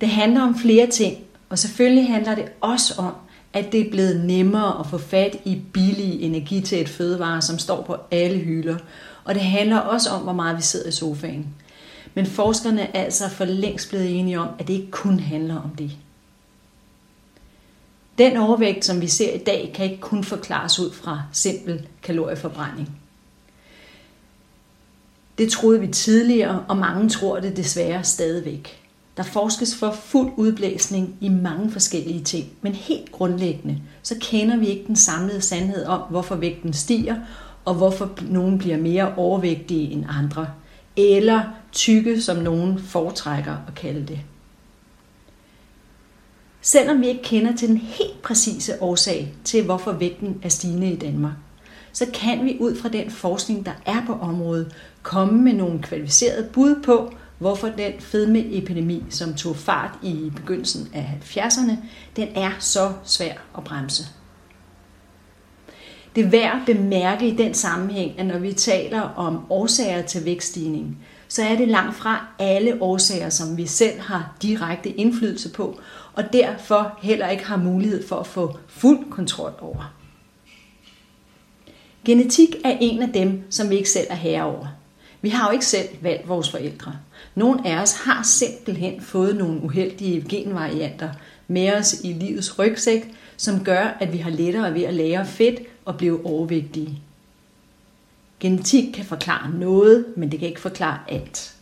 Det 0.00 0.08
handler 0.08 0.42
om 0.42 0.58
flere 0.58 0.86
ting, 0.86 1.18
og 1.48 1.58
selvfølgelig 1.58 2.08
handler 2.08 2.34
det 2.34 2.52
også 2.60 2.94
om, 2.98 3.14
at 3.52 3.72
det 3.72 3.80
er 3.80 3.90
blevet 3.90 4.24
nemmere 4.24 4.80
at 4.80 4.86
få 4.86 4.98
fat 4.98 5.36
i 5.44 5.62
billig 5.72 6.22
energi 6.22 6.60
til 6.60 6.80
et 6.80 6.88
fødevare, 6.88 7.42
som 7.42 7.58
står 7.58 7.82
på 7.82 7.96
alle 8.10 8.38
hylder. 8.38 8.76
Og 9.24 9.34
det 9.34 9.42
handler 9.42 9.78
også 9.78 10.10
om, 10.10 10.22
hvor 10.22 10.32
meget 10.32 10.56
vi 10.56 10.62
sidder 10.62 10.88
i 10.88 10.92
sofaen. 10.92 11.46
Men 12.14 12.26
forskerne 12.26 12.96
er 12.96 13.04
altså 13.04 13.28
for 13.28 13.44
længst 13.44 13.88
blevet 13.88 14.18
enige 14.18 14.40
om, 14.40 14.48
at 14.58 14.68
det 14.68 14.74
ikke 14.74 14.90
kun 14.90 15.20
handler 15.20 15.56
om 15.56 15.70
det. 15.78 15.90
Den 18.18 18.36
overvægt, 18.36 18.84
som 18.84 19.00
vi 19.00 19.08
ser 19.08 19.34
i 19.34 19.38
dag, 19.38 19.72
kan 19.74 19.84
ikke 19.84 20.00
kun 20.00 20.24
forklares 20.24 20.78
ud 20.78 20.92
fra 20.92 21.22
simpel 21.32 21.86
kalorieforbrænding. 22.02 22.99
Det 25.40 25.52
troede 25.52 25.80
vi 25.80 25.86
tidligere, 25.86 26.64
og 26.68 26.76
mange 26.76 27.08
tror 27.08 27.40
det 27.40 27.56
desværre 27.56 28.04
stadigvæk. 28.04 28.82
Der 29.16 29.22
forskes 29.22 29.76
for 29.76 29.90
fuld 29.90 30.32
udblæsning 30.36 31.16
i 31.20 31.28
mange 31.28 31.70
forskellige 31.70 32.24
ting, 32.24 32.46
men 32.62 32.72
helt 32.72 33.12
grundlæggende, 33.12 33.80
så 34.02 34.14
kender 34.20 34.56
vi 34.56 34.66
ikke 34.66 34.86
den 34.86 34.96
samlede 34.96 35.40
sandhed 35.40 35.84
om, 35.84 36.00
hvorfor 36.10 36.34
vægten 36.34 36.72
stiger, 36.72 37.16
og 37.64 37.74
hvorfor 37.74 38.10
nogen 38.28 38.58
bliver 38.58 38.76
mere 38.76 39.14
overvægtige 39.14 39.90
end 39.90 40.04
andre, 40.08 40.46
eller 40.96 41.42
tykke, 41.72 42.20
som 42.20 42.36
nogen 42.36 42.78
foretrækker 42.78 43.56
at 43.68 43.74
kalde 43.74 44.06
det. 44.06 44.20
Selvom 46.60 47.00
vi 47.00 47.08
ikke 47.08 47.22
kender 47.22 47.56
til 47.56 47.68
den 47.68 47.76
helt 47.76 48.22
præcise 48.22 48.82
årsag 48.82 49.34
til, 49.44 49.64
hvorfor 49.64 49.92
vægten 49.92 50.40
er 50.42 50.48
stigende 50.48 50.92
i 50.92 50.96
Danmark, 50.96 51.34
så 51.92 52.06
kan 52.14 52.44
vi 52.44 52.56
ud 52.60 52.76
fra 52.76 52.88
den 52.88 53.10
forskning, 53.10 53.66
der 53.66 53.72
er 53.86 54.06
på 54.06 54.12
området, 54.12 54.74
komme 55.02 55.42
med 55.42 55.52
nogle 55.52 55.82
kvalificerede 55.82 56.48
bud 56.52 56.82
på, 56.84 57.12
hvorfor 57.38 57.68
den 57.68 57.92
fedmeepidemi, 57.98 59.04
som 59.10 59.34
tog 59.34 59.56
fart 59.56 59.98
i 60.02 60.32
begyndelsen 60.36 60.88
af 60.94 61.18
70'erne, 61.22 61.72
den 62.16 62.28
er 62.34 62.50
så 62.58 62.92
svær 63.04 63.32
at 63.58 63.64
bremse. 63.64 64.04
Det 66.14 66.24
er 66.24 66.30
værd 66.30 66.60
at 66.60 66.76
bemærke 66.76 67.28
i 67.28 67.36
den 67.36 67.54
sammenhæng, 67.54 68.18
at 68.18 68.26
når 68.26 68.38
vi 68.38 68.52
taler 68.52 69.00
om 69.00 69.50
årsager 69.50 70.02
til 70.02 70.24
vækststigning, 70.24 70.98
så 71.28 71.42
er 71.42 71.56
det 71.56 71.68
langt 71.68 71.96
fra 71.96 72.26
alle 72.38 72.82
årsager, 72.82 73.28
som 73.28 73.56
vi 73.56 73.66
selv 73.66 74.00
har 74.00 74.34
direkte 74.42 74.90
indflydelse 74.90 75.52
på, 75.52 75.80
og 76.12 76.32
derfor 76.32 76.98
heller 77.02 77.28
ikke 77.28 77.44
har 77.44 77.56
mulighed 77.56 78.08
for 78.08 78.16
at 78.16 78.26
få 78.26 78.58
fuld 78.68 79.10
kontrol 79.10 79.52
over. 79.60 79.94
Genetik 82.04 82.56
er 82.64 82.76
en 82.80 83.02
af 83.02 83.12
dem, 83.12 83.42
som 83.50 83.70
vi 83.70 83.76
ikke 83.76 83.90
selv 83.90 84.06
er 84.10 84.14
herre 84.14 84.44
over. 84.44 84.66
Vi 85.22 85.28
har 85.28 85.48
jo 85.48 85.52
ikke 85.52 85.66
selv 85.66 85.88
valgt 86.00 86.28
vores 86.28 86.50
forældre. 86.50 86.92
Nogle 87.34 87.68
af 87.68 87.82
os 87.82 87.92
har 87.92 88.22
simpelthen 88.22 89.00
fået 89.00 89.36
nogle 89.36 89.62
uheldige 89.62 90.24
genvarianter 90.28 91.10
med 91.48 91.72
os 91.72 92.00
i 92.04 92.12
livets 92.12 92.58
rygsæk, 92.58 93.14
som 93.36 93.64
gør, 93.64 93.96
at 94.00 94.12
vi 94.12 94.18
har 94.18 94.30
lettere 94.30 94.74
ved 94.74 94.82
at 94.82 94.94
lære 94.94 95.26
fedt 95.26 95.60
og 95.84 95.96
blive 95.96 96.26
overvægtige. 96.26 96.98
Genetik 98.40 98.92
kan 98.94 99.04
forklare 99.04 99.50
noget, 99.50 100.04
men 100.16 100.30
det 100.30 100.38
kan 100.38 100.48
ikke 100.48 100.60
forklare 100.60 100.98
alt. 101.08 101.54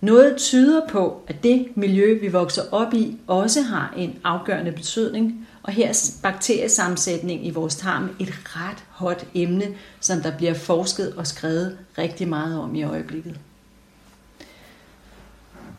Noget 0.00 0.36
tyder 0.36 0.80
på, 0.88 1.22
at 1.26 1.42
det 1.42 1.66
miljø, 1.74 2.18
vi 2.20 2.28
vokser 2.28 2.62
op 2.72 2.94
i, 2.94 3.16
også 3.26 3.62
har 3.62 3.94
en 3.96 4.18
afgørende 4.24 4.72
betydning, 4.72 5.48
og 5.70 5.74
her 5.74 5.88
er 5.88 6.18
bakteriesammensætning 6.22 7.46
i 7.46 7.50
vores 7.50 7.76
tarm 7.76 8.10
et 8.18 8.56
ret 8.56 8.84
hot 8.88 9.26
emne, 9.34 9.74
som 10.00 10.20
der 10.20 10.36
bliver 10.36 10.54
forsket 10.54 11.12
og 11.12 11.26
skrevet 11.26 11.78
rigtig 11.98 12.28
meget 12.28 12.58
om 12.58 12.74
i 12.74 12.82
øjeblikket. 12.82 13.40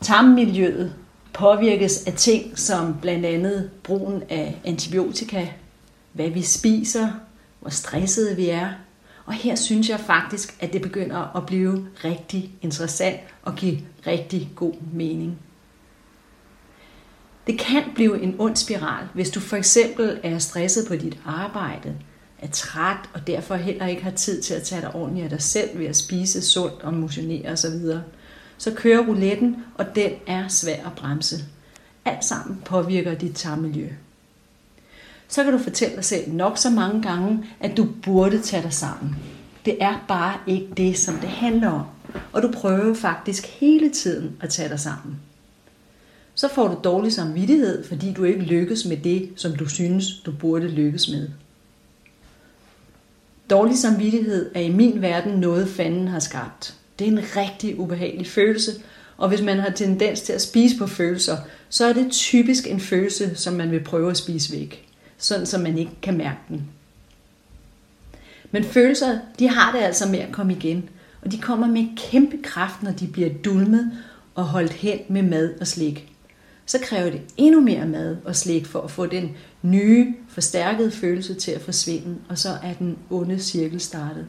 Tarmmiljøet 0.01 0.93
påvirkes 1.34 2.08
af 2.08 2.13
ting 2.13 2.60
som 2.60 2.97
blandt 3.01 3.25
andet 3.25 3.71
brugen 3.84 4.23
af 4.30 4.62
antibiotika, 4.65 5.47
hvad 6.13 6.30
vi 6.30 6.41
spiser, 6.41 7.08
hvor 7.60 7.69
stressede 7.69 8.36
vi 8.36 8.49
er. 8.49 8.69
Og 9.25 9.34
her 9.34 9.56
synes 9.56 9.89
jeg 9.89 9.99
faktisk, 9.99 10.58
at 10.60 10.73
det 10.73 10.82
begynder 10.82 11.36
at 11.38 11.45
blive 11.45 11.88
rigtig 12.04 12.51
interessant 12.62 13.19
og 13.43 13.56
give 13.56 13.77
rigtig 14.08 14.49
god 14.56 14.73
mening. 14.93 15.38
Det 17.47 17.60
kan 17.60 17.84
blive 17.95 18.21
en 18.21 18.36
ond 18.39 18.56
spiral, 18.56 19.08
hvis 19.13 19.30
du 19.30 19.39
for 19.39 19.58
eksempel 19.58 20.19
er 20.23 20.39
stresset 20.39 20.88
på 20.88 20.95
dit 20.95 21.17
arbejde, 21.25 21.95
er 22.39 22.47
træt 22.47 23.10
og 23.13 23.27
derfor 23.27 23.56
heller 23.56 23.88
ikke 23.88 24.04
har 24.04 24.12
tid 24.12 24.41
til 24.41 24.54
at 24.54 24.63
tage 24.63 24.82
dig 24.82 24.95
ordentligt 24.95 25.23
af 25.23 25.30
dig 25.30 25.41
selv 25.41 25.80
ved 25.80 25.86
at 25.86 25.95
spise 25.95 26.41
sundt 26.41 26.82
og 26.82 26.93
motionere 26.93 27.51
osv. 27.51 27.80
Så 28.58 28.73
kører 28.75 29.08
rouletten, 29.08 29.56
og 29.75 29.95
den 29.95 30.12
er 30.27 30.47
svær 30.47 30.86
at 30.86 30.93
bremse. 30.95 31.36
Alt 32.06 32.25
sammen 32.25 32.62
påvirker 32.65 33.13
dit 33.13 33.36
tarmmiljø. 33.36 33.89
Så 35.27 35.43
kan 35.43 35.54
du 35.54 35.60
fortælle 35.60 35.95
dig 35.95 36.06
selv 36.06 36.32
nok 36.32 36.58
så 36.58 36.69
mange 36.69 37.01
gange, 37.01 37.45
at 37.60 37.77
du 37.77 37.88
burde 38.04 38.41
tage 38.41 38.63
dig 38.63 38.73
sammen. 38.73 39.15
Det 39.65 39.77
er 39.84 40.06
bare 40.08 40.38
ikke 40.47 40.67
det, 40.77 40.97
som 40.97 41.15
det 41.15 41.30
handler 41.30 41.69
om. 41.69 41.86
Og 42.32 42.41
du 42.41 42.51
prøver 42.51 42.93
faktisk 42.93 43.45
hele 43.45 43.89
tiden 43.89 44.38
at 44.41 44.49
tage 44.49 44.69
dig 44.69 44.80
sammen 44.80 45.19
så 46.36 46.48
får 46.48 46.67
du 46.67 46.78
dårlig 46.84 47.13
samvittighed, 47.13 47.84
fordi 47.84 48.13
du 48.13 48.24
ikke 48.24 48.41
lykkes 48.41 48.86
med 48.86 48.98
det, 48.98 49.30
som 49.36 49.56
du 49.56 49.70
synes, 49.70 50.06
du 50.26 50.32
burde 50.32 50.67
lykkes 50.67 51.10
med. 51.10 51.30
Dårlig 53.50 53.78
samvittighed 53.78 54.52
er 54.56 54.62
i 54.62 54.70
min 54.70 55.02
verden 55.02 55.39
noget, 55.39 55.67
fanden 55.67 56.08
har 56.08 56.20
skabt. 56.20 56.76
Det 57.00 57.08
er 57.08 57.12
en 57.12 57.24
rigtig 57.38 57.80
ubehagelig 57.80 58.28
følelse, 58.28 58.72
og 59.17 59.30
hvis 59.30 59.41
man 59.41 59.60
har 59.60 59.70
tendens 59.70 60.22
til 60.22 60.34
at 60.34 60.41
spise 60.41 60.78
på 60.78 60.88
følelser, 60.88 61.38
så 61.70 61.86
er 61.86 61.94
det 61.94 62.12
typisk 62.12 62.67
en 62.67 62.80
følelse, 62.80 63.36
som 63.36 63.54
man 63.54 63.72
vil 63.72 63.84
prøve 63.84 64.12
at 64.12 64.17
spise 64.17 64.52
væk, 64.54 64.88
sådan 65.17 65.46
så 65.46 65.58
man 65.58 65.78
ikke 65.78 65.91
kan 66.02 66.17
mærke 66.17 66.39
den. 66.50 66.70
Men 68.52 68.63
følelser, 68.63 69.20
de 69.39 69.50
har 69.50 69.72
det 69.72 69.80
altså 69.80 70.08
med 70.08 70.20
at 70.20 70.32
komme 70.32 70.54
igen, 70.54 70.89
og 71.22 71.32
de 71.32 71.38
kommer 71.38 71.67
med 71.67 71.88
kæmpe 71.98 72.38
kraft, 72.44 72.84
når 72.84 72.91
de 72.91 73.08
bliver 73.08 73.30
dulmet 73.46 73.91
og 74.36 74.44
holdt 74.44 74.74
hen 74.74 75.00
med 75.10 75.22
mad 75.22 75.54
og 75.60 75.67
slik 75.67 76.11
så 76.65 76.80
kræver 76.84 77.10
det 77.10 77.21
endnu 77.38 77.62
mere 77.62 77.86
mad 77.86 78.17
og 78.26 78.36
slik 78.36 78.65
for 78.65 78.82
at 78.82 78.91
få 78.91 79.06
den 79.06 79.32
nye, 79.62 80.13
forstærkede 80.30 80.91
følelse 80.91 81.34
til 81.34 81.52
at 81.52 81.62
forsvinde, 81.62 82.15
og 82.30 82.38
så 82.38 82.50
er 82.63 82.74
den 82.74 82.97
onde 83.10 83.39
cirkel 83.39 83.80
startet. 83.80 84.28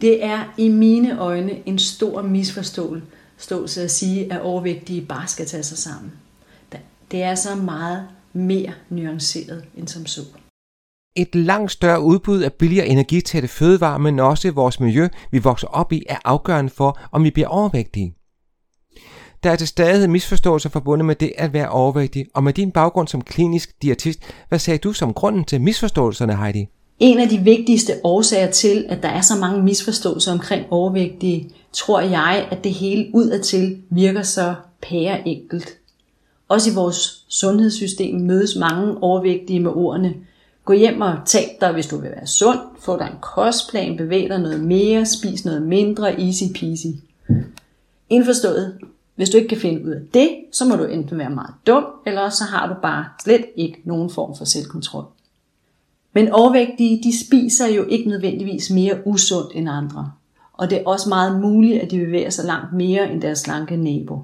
Det 0.00 0.24
er 0.24 0.54
i 0.58 0.68
mine 0.68 1.18
øjne 1.18 1.68
en 1.68 1.78
stor 1.78 2.22
misforståelse 2.22 3.82
at 3.82 3.90
sige, 3.90 4.32
at 4.32 4.40
overvægtige 4.40 5.06
bare 5.06 5.26
skal 5.26 5.46
tage 5.46 5.62
sig 5.62 5.78
sammen. 5.78 6.12
Det 7.10 7.22
er 7.22 7.34
så 7.34 7.54
meget 7.54 8.08
mere 8.32 8.72
nuanceret 8.88 9.64
end 9.76 9.88
som 9.88 10.06
så. 10.06 10.20
Et 11.16 11.34
langt 11.34 11.72
større 11.72 12.02
udbud 12.02 12.42
af 12.42 12.52
billigere 12.52 12.86
energitætte 12.86 13.48
fødevarer, 13.48 13.98
men 13.98 14.20
også 14.20 14.50
vores 14.50 14.80
miljø, 14.80 15.08
vi 15.30 15.38
vokser 15.38 15.68
op 15.68 15.92
i, 15.92 16.02
er 16.08 16.18
afgørende 16.24 16.70
for, 16.70 16.98
om 17.12 17.24
vi 17.24 17.30
bliver 17.30 17.48
overvægtige. 17.48 18.14
Der 19.46 19.52
er 19.52 19.56
til 19.56 19.68
stadighed 19.68 20.08
misforståelser 20.08 20.68
forbundet 20.68 21.06
med 21.06 21.14
det 21.14 21.32
at 21.38 21.52
være 21.52 21.68
overvægtig, 21.68 22.26
og 22.34 22.44
med 22.44 22.52
din 22.52 22.70
baggrund 22.70 23.08
som 23.08 23.20
klinisk 23.20 23.82
diætist, 23.82 24.20
hvad 24.48 24.58
sagde 24.58 24.78
du 24.78 24.92
som 24.92 25.14
grunden 25.14 25.44
til 25.44 25.60
misforståelserne, 25.60 26.36
Heidi? 26.36 26.68
En 26.98 27.18
af 27.18 27.28
de 27.28 27.38
vigtigste 27.38 27.92
årsager 28.04 28.50
til, 28.50 28.86
at 28.88 29.02
der 29.02 29.08
er 29.08 29.20
så 29.20 29.36
mange 29.40 29.62
misforståelser 29.62 30.32
omkring 30.32 30.66
overvægtige, 30.70 31.50
tror 31.72 32.00
jeg, 32.00 32.48
at 32.50 32.64
det 32.64 32.72
hele 32.72 33.10
udadtil 33.14 33.82
virker 33.90 34.22
så 34.22 34.54
pære 34.82 35.28
enkelt. 35.28 35.78
Også 36.48 36.70
i 36.70 36.74
vores 36.74 37.24
sundhedssystem 37.28 38.20
mødes 38.20 38.56
mange 38.56 39.02
overvægtige 39.02 39.60
med 39.60 39.70
ordene. 39.70 40.14
Gå 40.64 40.72
hjem 40.72 41.00
og 41.00 41.14
tab 41.26 41.48
dig, 41.60 41.72
hvis 41.72 41.86
du 41.86 41.96
vil 41.96 42.10
være 42.10 42.26
sund. 42.26 42.58
Få 42.80 42.98
dig 42.98 43.06
en 43.06 43.18
kostplan, 43.20 43.96
bevæg 43.96 44.28
dig 44.28 44.38
noget 44.38 44.60
mere, 44.60 45.06
spis 45.06 45.44
noget 45.44 45.62
mindre, 45.62 46.20
easy 46.20 46.44
peasy. 46.54 46.86
Indforstået, 48.10 48.78
hvis 49.16 49.30
du 49.30 49.36
ikke 49.36 49.48
kan 49.48 49.58
finde 49.58 49.84
ud 49.84 49.90
af 49.90 50.00
det, 50.14 50.30
så 50.52 50.64
må 50.64 50.76
du 50.76 50.84
enten 50.84 51.18
være 51.18 51.30
meget 51.30 51.54
dum, 51.66 51.84
eller 52.06 52.28
så 52.28 52.44
har 52.44 52.74
du 52.74 52.74
bare 52.82 53.04
slet 53.22 53.44
ikke 53.56 53.82
nogen 53.84 54.10
form 54.10 54.36
for 54.36 54.44
selvkontrol. 54.44 55.04
Men 56.12 56.32
overvægtige, 56.32 57.02
de 57.02 57.26
spiser 57.26 57.66
jo 57.66 57.84
ikke 57.84 58.08
nødvendigvis 58.08 58.70
mere 58.70 59.06
usundt 59.06 59.52
end 59.54 59.70
andre. 59.70 60.12
Og 60.52 60.70
det 60.70 60.78
er 60.78 60.84
også 60.86 61.08
meget 61.08 61.40
muligt, 61.40 61.82
at 61.82 61.90
de 61.90 61.98
bevæger 61.98 62.30
sig 62.30 62.44
langt 62.44 62.72
mere 62.72 63.12
end 63.12 63.22
deres 63.22 63.38
slanke 63.38 63.76
nabo. 63.76 64.22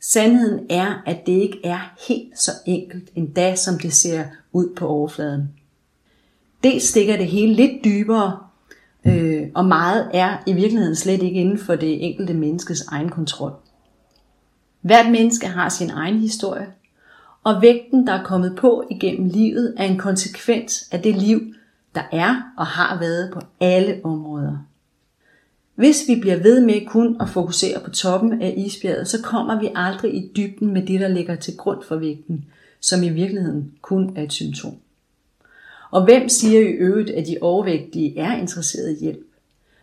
Sandheden 0.00 0.66
er, 0.70 1.02
at 1.06 1.26
det 1.26 1.32
ikke 1.32 1.60
er 1.64 1.94
helt 2.08 2.38
så 2.38 2.50
enkelt 2.66 3.10
endda, 3.14 3.56
som 3.56 3.78
det 3.78 3.92
ser 3.92 4.24
ud 4.52 4.74
på 4.76 4.86
overfladen. 4.88 5.48
Det 6.64 6.82
stikker 6.82 7.16
det 7.16 7.26
hele 7.26 7.54
lidt 7.54 7.84
dybere, 7.84 8.38
øh, 9.04 9.48
og 9.54 9.64
meget 9.64 10.10
er 10.12 10.36
i 10.46 10.52
virkeligheden 10.52 10.96
slet 10.96 11.22
ikke 11.22 11.40
inden 11.40 11.58
for 11.58 11.74
det 11.74 12.04
enkelte 12.06 12.34
menneskes 12.34 12.82
egen 12.86 13.08
kontrol. 13.08 13.52
Hvert 14.82 15.12
menneske 15.12 15.46
har 15.46 15.68
sin 15.68 15.90
egen 15.90 16.18
historie, 16.18 16.66
og 17.44 17.62
vægten, 17.62 18.06
der 18.06 18.12
er 18.12 18.24
kommet 18.24 18.56
på 18.56 18.84
igennem 18.90 19.28
livet, 19.28 19.74
er 19.76 19.84
en 19.84 19.98
konsekvens 19.98 20.88
af 20.92 21.02
det 21.02 21.16
liv, 21.16 21.54
der 21.94 22.02
er 22.12 22.52
og 22.56 22.66
har 22.66 22.98
været 22.98 23.30
på 23.32 23.40
alle 23.60 24.00
områder. 24.04 24.58
Hvis 25.74 26.04
vi 26.08 26.20
bliver 26.20 26.36
ved 26.36 26.60
med 26.60 26.86
kun 26.86 27.16
at 27.20 27.28
fokusere 27.28 27.80
på 27.80 27.90
toppen 27.90 28.42
af 28.42 28.54
isbjerget, 28.56 29.08
så 29.08 29.22
kommer 29.22 29.60
vi 29.60 29.68
aldrig 29.74 30.14
i 30.14 30.30
dybden 30.36 30.72
med 30.72 30.86
det, 30.86 31.00
der 31.00 31.08
ligger 31.08 31.36
til 31.36 31.56
grund 31.56 31.82
for 31.82 31.96
vægten, 31.96 32.44
som 32.80 33.02
i 33.02 33.08
virkeligheden 33.08 33.72
kun 33.82 34.12
er 34.16 34.22
et 34.22 34.32
symptom. 34.32 34.74
Og 35.90 36.04
hvem 36.04 36.28
siger 36.28 36.60
i 36.60 36.64
øvrigt, 36.64 37.10
at 37.10 37.26
de 37.26 37.38
overvægtige 37.40 38.18
er 38.18 38.36
interesseret 38.36 38.96
i 38.96 39.04
hjælp? 39.04 39.26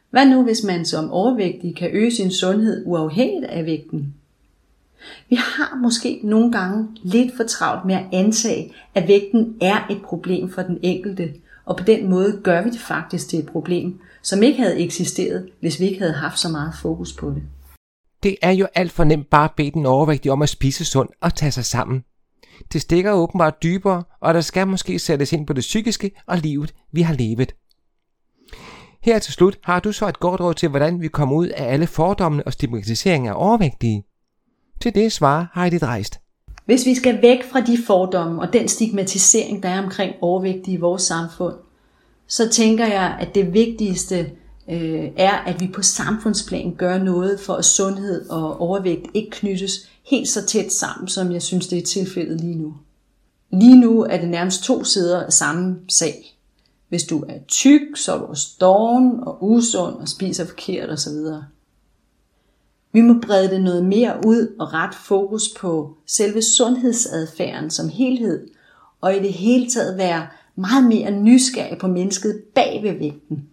Hvad 0.09 0.25
nu, 0.25 0.43
hvis 0.43 0.63
man 0.63 0.85
som 0.85 1.12
overvægtig 1.12 1.75
kan 1.75 1.89
øge 1.93 2.12
sin 2.12 2.31
sundhed 2.31 2.83
uafhængigt 2.85 3.45
af 3.45 3.65
vægten? 3.65 4.13
Vi 5.29 5.35
har 5.35 5.77
måske 5.81 6.19
nogle 6.23 6.51
gange 6.51 6.88
lidt 7.03 7.38
for 7.38 7.43
travlt 7.43 7.85
med 7.85 7.95
at 7.95 8.05
antage, 8.13 8.73
at 8.95 9.07
vægten 9.07 9.55
er 9.62 9.88
et 9.89 10.01
problem 10.01 10.51
for 10.51 10.62
den 10.62 10.77
enkelte, 10.81 11.33
og 11.65 11.77
på 11.77 11.83
den 11.83 12.09
måde 12.09 12.41
gør 12.43 12.62
vi 12.63 12.69
det 12.69 12.79
faktisk 12.79 13.29
til 13.29 13.39
et 13.39 13.45
problem, 13.45 13.99
som 14.21 14.43
ikke 14.43 14.62
havde 14.62 14.79
eksisteret, 14.79 15.49
hvis 15.59 15.79
vi 15.79 15.85
ikke 15.85 15.99
havde 15.99 16.13
haft 16.13 16.39
så 16.39 16.49
meget 16.49 16.73
fokus 16.81 17.13
på 17.13 17.29
det. 17.29 17.43
Det 18.23 18.35
er 18.41 18.51
jo 18.51 18.67
alt 18.75 18.91
for 18.91 19.03
nemt 19.03 19.29
bare 19.29 19.43
at 19.43 19.55
bede 19.57 19.71
den 19.71 19.85
overvægtige 19.85 20.31
om 20.31 20.41
at 20.41 20.49
spise 20.49 20.85
sundt 20.85 21.12
og 21.21 21.35
tage 21.35 21.51
sig 21.51 21.65
sammen. 21.65 22.03
Det 22.73 22.81
stikker 22.81 23.12
åbenbart 23.12 23.63
dybere, 23.63 24.03
og 24.21 24.33
der 24.33 24.41
skal 24.41 24.67
måske 24.67 24.99
sættes 24.99 25.33
ind 25.33 25.47
på 25.47 25.53
det 25.53 25.62
psykiske 25.62 26.12
og 26.27 26.38
livet, 26.38 26.73
vi 26.91 27.01
har 27.01 27.13
levet. 27.13 27.55
Her 29.01 29.19
til 29.19 29.33
slut 29.33 29.57
har 29.63 29.79
du 29.79 29.91
så 29.91 30.07
et 30.07 30.19
godt 30.19 30.41
råd 30.41 30.53
til, 30.53 30.69
hvordan 30.69 31.01
vi 31.01 31.07
kommer 31.07 31.35
ud 31.35 31.47
af 31.47 31.73
alle 31.73 31.88
fordommene 31.88 32.43
og 32.47 32.53
stigmatiseringer 32.53 33.33
af 33.33 33.45
overvægtige. 33.45 34.03
Til 34.82 34.96
det 34.96 35.12
svarer 35.12 35.46
Heidi 35.56 35.78
Dreist. 35.78 36.20
Hvis 36.65 36.86
vi 36.86 36.96
skal 36.96 37.22
væk 37.22 37.44
fra 37.52 37.62
de 37.62 37.78
fordomme 37.88 38.42
og 38.42 38.54
den 38.54 38.68
stigmatisering, 38.68 39.63
der 39.63 39.70
er 39.70 39.84
omkring 39.84 40.15
overvægtige 40.22 40.78
i 40.78 40.80
vores 40.80 41.02
samfund, 41.02 41.56
så 42.28 42.50
tænker 42.50 42.88
jeg, 42.88 43.18
at 43.20 43.36
det 43.36 43.54
vigtigste 43.54 44.32
øh, 44.70 45.08
er, 45.18 45.32
at 45.32 45.62
vi 45.62 45.68
på 45.68 45.82
samfundsplan 45.82 46.76
gør 46.78 46.98
noget 46.98 47.39
for, 47.39 47.54
at 47.54 47.65
sundhed 47.65 48.30
og 48.30 48.62
overvægt 48.62 49.06
ikke 49.13 49.30
knyttes 49.30 49.89
helt 50.06 50.28
så 50.28 50.46
tæt 50.46 50.72
sammen, 50.72 51.08
som 51.08 51.32
jeg 51.32 51.42
synes, 51.42 51.68
det 51.68 51.78
er 51.78 51.86
tilfældet 51.86 52.42
lige 52.42 52.56
nu. 52.56 52.74
Lige 53.52 53.80
nu 53.80 54.02
er 54.02 54.18
det 54.18 54.30
nærmest 54.30 54.63
to 54.63 54.84
sider 54.84 55.26
af 55.26 55.34
samme 55.34 55.80
sag. 55.88 56.36
Hvis 56.89 57.04
du 57.04 57.24
er 57.28 57.39
tyk, 57.48 57.82
så 57.96 58.13
er 58.13 58.18
du 58.18 58.26
også 58.26 58.48
doven 58.62 59.20
og 59.22 59.38
usund 59.44 59.96
og 59.96 60.08
spiser 60.08 60.46
forkert 60.46 60.89
osv. 60.89 61.13
Vi 62.91 63.02
må 63.02 63.21
brede 63.21 63.49
det 63.49 63.62
noget 63.62 63.86
mere 63.86 64.21
ud 64.25 64.56
og 64.60 64.73
ret 64.73 64.95
fokus 64.95 65.43
på 65.60 65.97
selve 66.06 66.41
sundhedsadfærden 66.41 67.69
som 67.69 67.89
helhed, 67.89 68.47
og 69.02 69.15
i 69.15 69.19
det 69.19 69.34
hele 69.34 69.69
taget 69.69 69.97
være 69.97 70.28
meget 70.56 70.84
mere 70.84 71.12
nysgerrig 71.12 71.78
på 71.78 71.88
mennesket 71.88 72.43
bag 72.56 72.84
ved 72.84 72.93
vægten. 72.93 73.49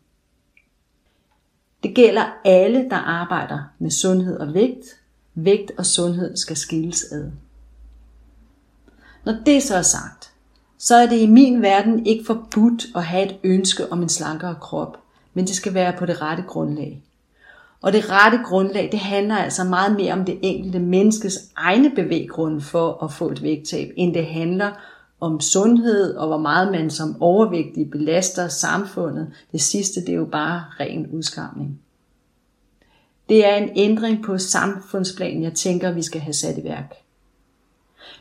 Det 1.82 1.94
gælder 1.94 2.24
alle, 2.44 2.86
der 2.90 2.96
arbejder 2.96 3.58
med 3.78 3.90
sundhed 3.90 4.36
og 4.36 4.54
vægt. 4.54 5.00
Vægt 5.34 5.72
og 5.78 5.86
sundhed 5.86 6.36
skal 6.36 6.56
skilles 6.56 7.04
ad. 7.12 7.30
Når 9.24 9.36
det 9.46 9.62
så 9.62 9.76
er 9.76 9.82
sagt, 9.82 10.32
så 10.78 10.96
er 10.96 11.06
det 11.06 11.18
i 11.18 11.26
min 11.26 11.62
verden 11.62 12.06
ikke 12.06 12.24
forbudt 12.24 12.86
at 12.94 13.04
have 13.04 13.26
et 13.26 13.38
ønske 13.44 13.92
om 13.92 14.02
en 14.02 14.08
slankere 14.08 14.56
krop, 14.60 14.98
men 15.34 15.46
det 15.46 15.54
skal 15.56 15.74
være 15.74 15.98
på 15.98 16.06
det 16.06 16.22
rette 16.22 16.42
grundlag. 16.42 17.02
Og 17.80 17.92
det 17.92 18.10
rette 18.10 18.38
grundlag, 18.44 18.88
det 18.92 19.00
handler 19.00 19.36
altså 19.36 19.64
meget 19.64 19.96
mere 19.96 20.12
om 20.12 20.24
det 20.24 20.38
enkelte 20.42 20.78
menneskes 20.78 21.38
egne 21.56 21.90
bevæggrunde 21.90 22.60
for 22.60 23.04
at 23.04 23.12
få 23.12 23.30
et 23.30 23.42
vægttab, 23.42 23.92
end 23.96 24.14
det 24.14 24.26
handler 24.26 24.70
om 25.20 25.40
sundhed 25.40 26.14
og 26.14 26.26
hvor 26.26 26.38
meget 26.38 26.72
man 26.72 26.90
som 26.90 27.22
overvægtig 27.22 27.90
belaster 27.90 28.48
samfundet. 28.48 29.32
Det 29.52 29.60
sidste, 29.60 30.00
det 30.00 30.08
er 30.08 30.16
jo 30.16 30.24
bare 30.24 30.64
ren 30.80 31.06
udskamning. 31.06 31.80
Det 33.28 33.46
er 33.46 33.54
en 33.54 33.70
ændring 33.76 34.24
på 34.24 34.38
samfundsplan, 34.38 35.42
jeg 35.42 35.52
tænker, 35.52 35.92
vi 35.92 36.02
skal 36.02 36.20
have 36.20 36.32
sat 36.32 36.58
i 36.58 36.64
værk. 36.64 36.94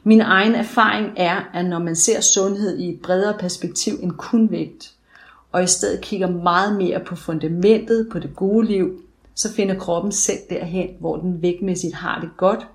Min 0.04 0.22
egen 0.22 0.56
erfaring 0.56 1.14
er, 1.18 1.50
at 1.54 1.66
når 1.66 1.80
man 1.80 1.96
ser 1.96 2.22
sundhed 2.22 2.78
i 2.78 2.90
et 2.90 3.02
bredere 3.02 3.38
perspektiv 3.40 3.94
end 4.02 4.12
kun 4.12 4.52
vægt, 4.52 4.94
og 5.52 5.64
i 5.64 5.68
stedet 5.68 6.02
kigger 6.02 6.30
meget 6.30 6.78
mere 6.78 7.00
på 7.00 7.16
fundamentet, 7.16 8.10
på 8.12 8.20
det 8.20 8.36
gode 8.36 8.66
liv, 8.66 9.05
så 9.36 9.54
finder 9.54 9.80
kroppen 9.80 10.12
selv 10.12 10.40
derhen, 10.50 10.90
hvor 11.00 11.18
den 11.18 11.42
vægtmæssigt 11.42 11.94
har 11.94 12.20
det 12.22 12.30
godt. 12.38 12.68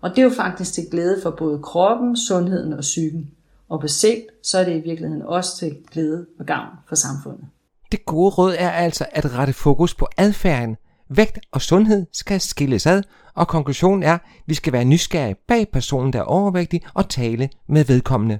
Og 0.00 0.10
det 0.10 0.18
er 0.18 0.22
jo 0.22 0.30
faktisk 0.30 0.72
til 0.72 0.84
glæde 0.90 1.20
for 1.22 1.30
både 1.30 1.58
kroppen, 1.62 2.16
sundheden 2.16 2.72
og 2.72 2.80
psyken. 2.80 3.30
Og 3.68 3.80
på 3.80 3.88
sigt, 3.88 4.22
så 4.42 4.58
er 4.58 4.64
det 4.64 4.76
i 4.76 4.80
virkeligheden 4.80 5.22
også 5.22 5.56
til 5.58 5.76
glæde 5.92 6.26
og 6.38 6.46
gavn 6.46 6.68
for 6.88 6.94
samfundet. 6.94 7.44
Det 7.92 8.04
gode 8.04 8.30
råd 8.30 8.54
er 8.58 8.70
altså 8.70 9.06
at 9.12 9.34
rette 9.34 9.52
fokus 9.52 9.94
på 9.94 10.06
adfærden. 10.16 10.76
Vægt 11.08 11.38
og 11.52 11.62
sundhed 11.62 12.06
skal 12.12 12.40
skilles 12.40 12.86
ad, 12.86 13.02
og 13.34 13.48
konklusionen 13.48 14.02
er, 14.02 14.14
at 14.14 14.20
vi 14.46 14.54
skal 14.54 14.72
være 14.72 14.84
nysgerrige 14.84 15.36
bag 15.48 15.68
personen, 15.72 16.12
der 16.12 16.18
er 16.18 16.22
overvægtig, 16.22 16.82
og 16.94 17.08
tale 17.08 17.48
med 17.68 17.84
vedkommende. 17.84 18.38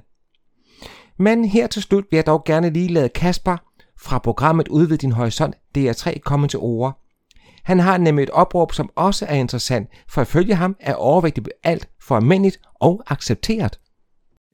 Men 1.17 1.45
her 1.45 1.67
til 1.67 1.81
slut 1.81 2.03
vil 2.11 2.17
jeg 2.17 2.25
dog 2.25 2.43
gerne 2.43 2.69
lige 2.69 2.93
lade 2.93 3.09
Kasper 3.09 3.57
fra 3.99 4.19
programmet 4.19 4.67
Udvid 4.67 4.97
din 4.97 5.11
horisont 5.11 5.55
DR3 5.77 6.19
komme 6.19 6.47
til 6.47 6.59
ord. 6.59 7.04
Han 7.65 7.79
har 7.79 7.97
nemlig 7.97 8.23
et 8.23 8.29
opråb, 8.29 8.73
som 8.73 8.89
også 8.95 9.25
er 9.25 9.35
interessant, 9.35 9.89
for 10.09 10.21
ifølge 10.21 10.55
ham 10.55 10.75
er 10.79 10.93
overvægtigt 10.93 11.49
alt 11.63 11.89
for 12.01 12.15
almindeligt 12.15 12.59
og 12.79 13.03
accepteret. 13.07 13.79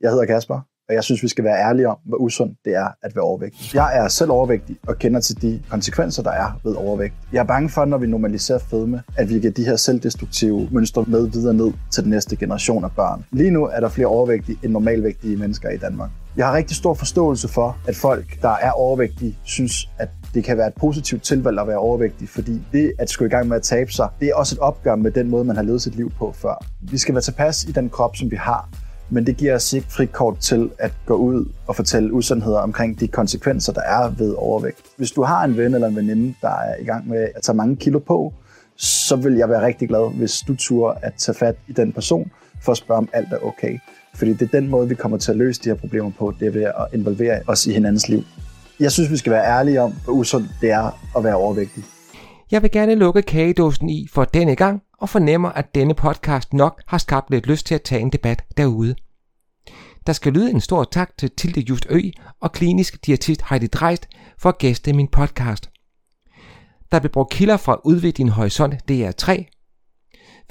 Jeg 0.02 0.10
hedder 0.12 0.26
Kasper, 0.26 0.60
og 0.92 0.96
jeg 0.96 1.04
synes, 1.04 1.24
vi 1.24 1.28
skal 1.28 1.44
være 1.44 1.60
ærlige 1.70 1.88
om, 1.88 1.98
hvor 2.06 2.18
usundt 2.18 2.58
det 2.66 2.76
er 2.76 2.88
at 3.04 3.16
være 3.16 3.24
overvægtig. 3.24 3.76
Jeg 3.76 3.98
er 3.98 4.08
selv 4.08 4.32
overvægtig 4.32 4.78
og 4.88 5.00
kender 5.00 5.20
til 5.20 5.42
de 5.42 5.62
konsekvenser, 5.70 6.24
der 6.24 6.32
er 6.32 6.60
ved 6.64 6.74
overvægt. 6.76 7.14
Jeg 7.34 7.40
er 7.40 7.44
bange 7.44 7.70
for, 7.70 7.86
når 7.86 7.98
vi 7.98 8.08
normaliserer 8.08 8.60
fedme, 8.60 9.04
at 9.18 9.30
vi 9.30 9.40
giver 9.40 9.54
de 9.54 9.66
her 9.66 9.76
selvdestruktive 9.76 10.68
mønstre 10.72 11.06
med 11.08 11.28
videre 11.28 11.54
ned 11.54 11.72
til 11.92 12.04
den 12.04 12.10
næste 12.10 12.36
generation 12.36 12.84
af 12.84 12.92
børn. 12.92 13.26
Lige 13.32 13.52
nu 13.52 13.66
er 13.66 13.80
der 13.80 13.90
flere 13.90 14.08
overvægtige 14.08 14.58
end 14.64 14.72
normalvægtige 14.72 15.38
mennesker 15.38 15.70
i 15.70 15.78
Danmark. 15.78 16.10
Jeg 16.38 16.46
har 16.46 16.54
rigtig 16.54 16.78
stor 16.78 16.94
forståelse 16.94 17.48
for, 17.48 17.78
at 17.88 17.96
folk, 17.96 18.42
der 18.42 18.56
er 18.62 18.72
overvægtige, 18.72 19.38
synes, 19.44 19.90
at 19.98 20.10
det 20.34 20.44
kan 20.44 20.58
være 20.58 20.68
et 20.68 20.74
positivt 20.80 21.24
tilvalg 21.24 21.60
at 21.60 21.68
være 21.68 21.78
overvægtig, 21.78 22.30
fordi 22.30 22.62
det 22.72 22.94
at 23.00 23.10
skulle 23.10 23.28
i 23.28 23.32
gang 23.32 23.48
med 23.48 23.56
at 23.56 23.64
tabe 23.64 23.92
sig, 23.92 24.10
det 24.20 24.28
er 24.28 24.36
også 24.36 24.56
et 24.56 24.60
opgør 24.60 24.96
med 24.96 25.12
den 25.12 25.30
måde, 25.30 25.44
man 25.44 25.56
har 25.56 25.64
levet 25.64 25.82
sit 25.82 25.96
liv 25.96 26.12
på 26.18 26.32
før. 26.32 26.66
Vi 26.82 26.98
skal 26.98 27.16
være 27.16 27.22
tilpas 27.22 27.64
i 27.64 27.72
den 27.72 27.90
krop, 27.90 28.16
som 28.16 28.32
vi 28.32 28.36
har, 28.36 28.70
men 29.12 29.26
det 29.26 29.38
giver 29.38 29.56
os 29.56 29.74
ikke 29.74 29.88
frikort 29.89 30.38
til 30.39 30.69
at 30.78 30.91
gå 31.06 31.13
ud 31.13 31.45
og 31.67 31.76
fortælle 31.76 32.13
usandheder 32.13 32.60
omkring 32.60 33.00
de 33.00 33.08
konsekvenser, 33.08 33.74
der 33.74 33.82
er 33.82 34.10
ved 34.10 34.34
overvægt. 34.38 34.82
Hvis 34.97 35.12
du 35.12 35.24
har 35.24 35.43
en 35.43 35.58
ven 35.58 35.74
eller 35.74 35.88
en 35.88 35.95
veninde, 35.95 36.34
der 36.41 36.50
er 36.50 36.76
i 36.82 36.84
gang 36.84 37.10
med 37.10 37.28
at 37.36 37.41
tage 37.43 37.56
mange 37.56 37.76
kilo 37.76 38.00
på, 38.00 38.34
så 38.78 39.15
vil 39.15 39.34
jeg 39.34 39.50
være 39.50 39.65
rigtig 39.65 39.88
glad, 39.88 40.17
hvis 40.17 40.43
du 40.47 40.56
turde 40.56 40.97
at 41.02 41.13
tage 41.17 41.36
fat 41.36 41.56
i 41.67 41.74
den 41.74 41.93
person 41.93 42.32
for 42.62 42.71
at 42.71 42.78
spørge, 42.78 42.97
om 42.97 43.10
alt 43.13 43.34
er 43.34 43.38
okay. 43.38 43.78
Fordi 44.15 44.34
det 44.34 44.41
er 44.41 44.60
den 44.60 44.67
måde, 44.67 44.89
vi 44.89 44.95
kommer 44.95 45.17
til 45.17 45.32
at 45.32 45.38
løse 45.38 45.62
de 45.63 45.69
her 45.69 45.76
problemer 45.76 46.12
på, 46.19 46.34
det 46.39 46.47
er 46.47 46.52
ved 46.52 46.63
at 46.63 46.74
involvere 46.93 47.39
os 47.47 47.67
i 47.67 47.74
hinandens 47.74 48.10
liv. 48.10 48.24
Jeg 48.80 48.91
synes, 48.91 49.12
vi 49.12 49.17
skal 49.17 49.32
være 49.32 49.45
ærlige 49.45 49.82
om, 49.82 49.93
hvor 50.04 50.13
usundt 50.13 50.47
det 50.62 50.71
er 50.71 51.00
at 51.17 51.24
være 51.24 51.36
overvægtig. 51.36 51.84
Jeg 52.52 52.62
vil 52.62 52.71
gerne 52.71 52.95
lukke 52.95 53.21
kagedåsen 53.21 53.89
i 53.89 54.08
for 54.13 54.24
denne 54.24 54.56
gang, 54.56 54.82
og 55.02 55.10
fornemmer, 55.10 55.50
at 55.50 55.76
denne 55.76 55.94
podcast 55.94 56.54
nok 56.54 56.82
har 56.88 56.98
skabt 56.98 57.32
lidt 57.32 57.48
lyst 57.48 57.66
til 57.66 57.76
at 57.76 57.82
tage 57.82 58.02
en 58.02 58.12
debat 58.12 58.44
derude. 58.58 58.96
Der 60.08 60.14
skal 60.14 60.34
lyde 60.34 60.52
en 60.52 60.62
stor 60.62 60.84
tak 60.84 61.18
til 61.18 61.32
Tilde 61.32 61.62
Just 61.70 61.86
Ø 61.90 62.02
og 62.40 62.52
klinisk 62.52 63.06
diætist 63.06 63.42
Heidi 63.50 63.68
Dreist 63.68 64.08
for 64.38 64.50
at 64.50 64.58
gæste 64.58 64.94
min 64.94 65.08
podcast. 65.08 65.70
Der 66.92 67.00
blev 67.00 67.12
brugt 67.12 67.32
kilder 67.32 67.58
fra 67.58 67.82
Udvid 67.84 68.14
din 68.14 68.30
horisont 68.30 68.74
DR3, 68.92 69.44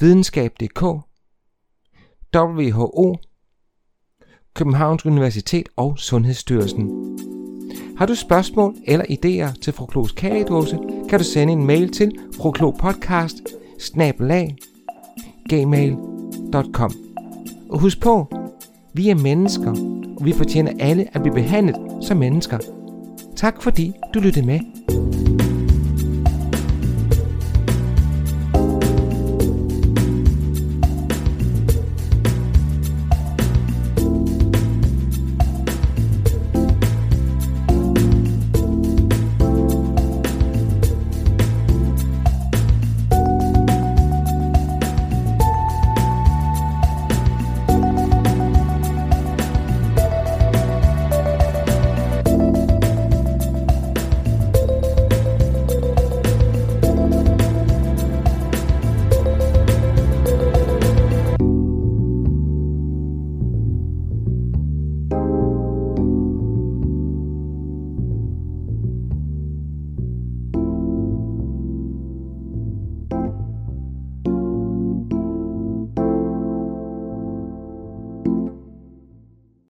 videnskab.dk, 0.01 0.83
WHO, 2.37 3.17
Københavns 4.55 5.07
Universitet 5.07 5.69
og 5.77 5.99
Sundhedsstyrelsen. 5.99 6.91
Har 7.99 8.07
du 8.07 8.15
spørgsmål 8.15 8.75
eller 8.87 9.05
idéer 9.05 9.61
til 9.61 9.73
Froklos 9.73 10.13
kagedåse, 10.13 10.79
kan 11.09 11.19
du 11.19 11.25
sende 11.25 11.53
en 11.53 11.67
mail 11.67 11.93
til 11.93 12.13
snabelag.gmail.com 13.81 16.11
gmail.com. 16.51 16.93
Og 17.71 17.81
husk 17.81 18.01
på, 18.01 18.35
vi 18.95 19.09
er 19.09 19.15
mennesker, 19.15 19.71
og 20.19 20.25
vi 20.25 20.33
fortjener 20.33 20.73
alle 20.81 21.07
at 21.13 21.23
blive 21.23 21.35
behandlet 21.35 21.77
som 22.03 22.17
mennesker. 22.17 22.59
Tak 23.37 23.63
fordi 23.63 23.93
du 24.15 24.21
lyttede 24.21 24.47
med. 24.47 24.61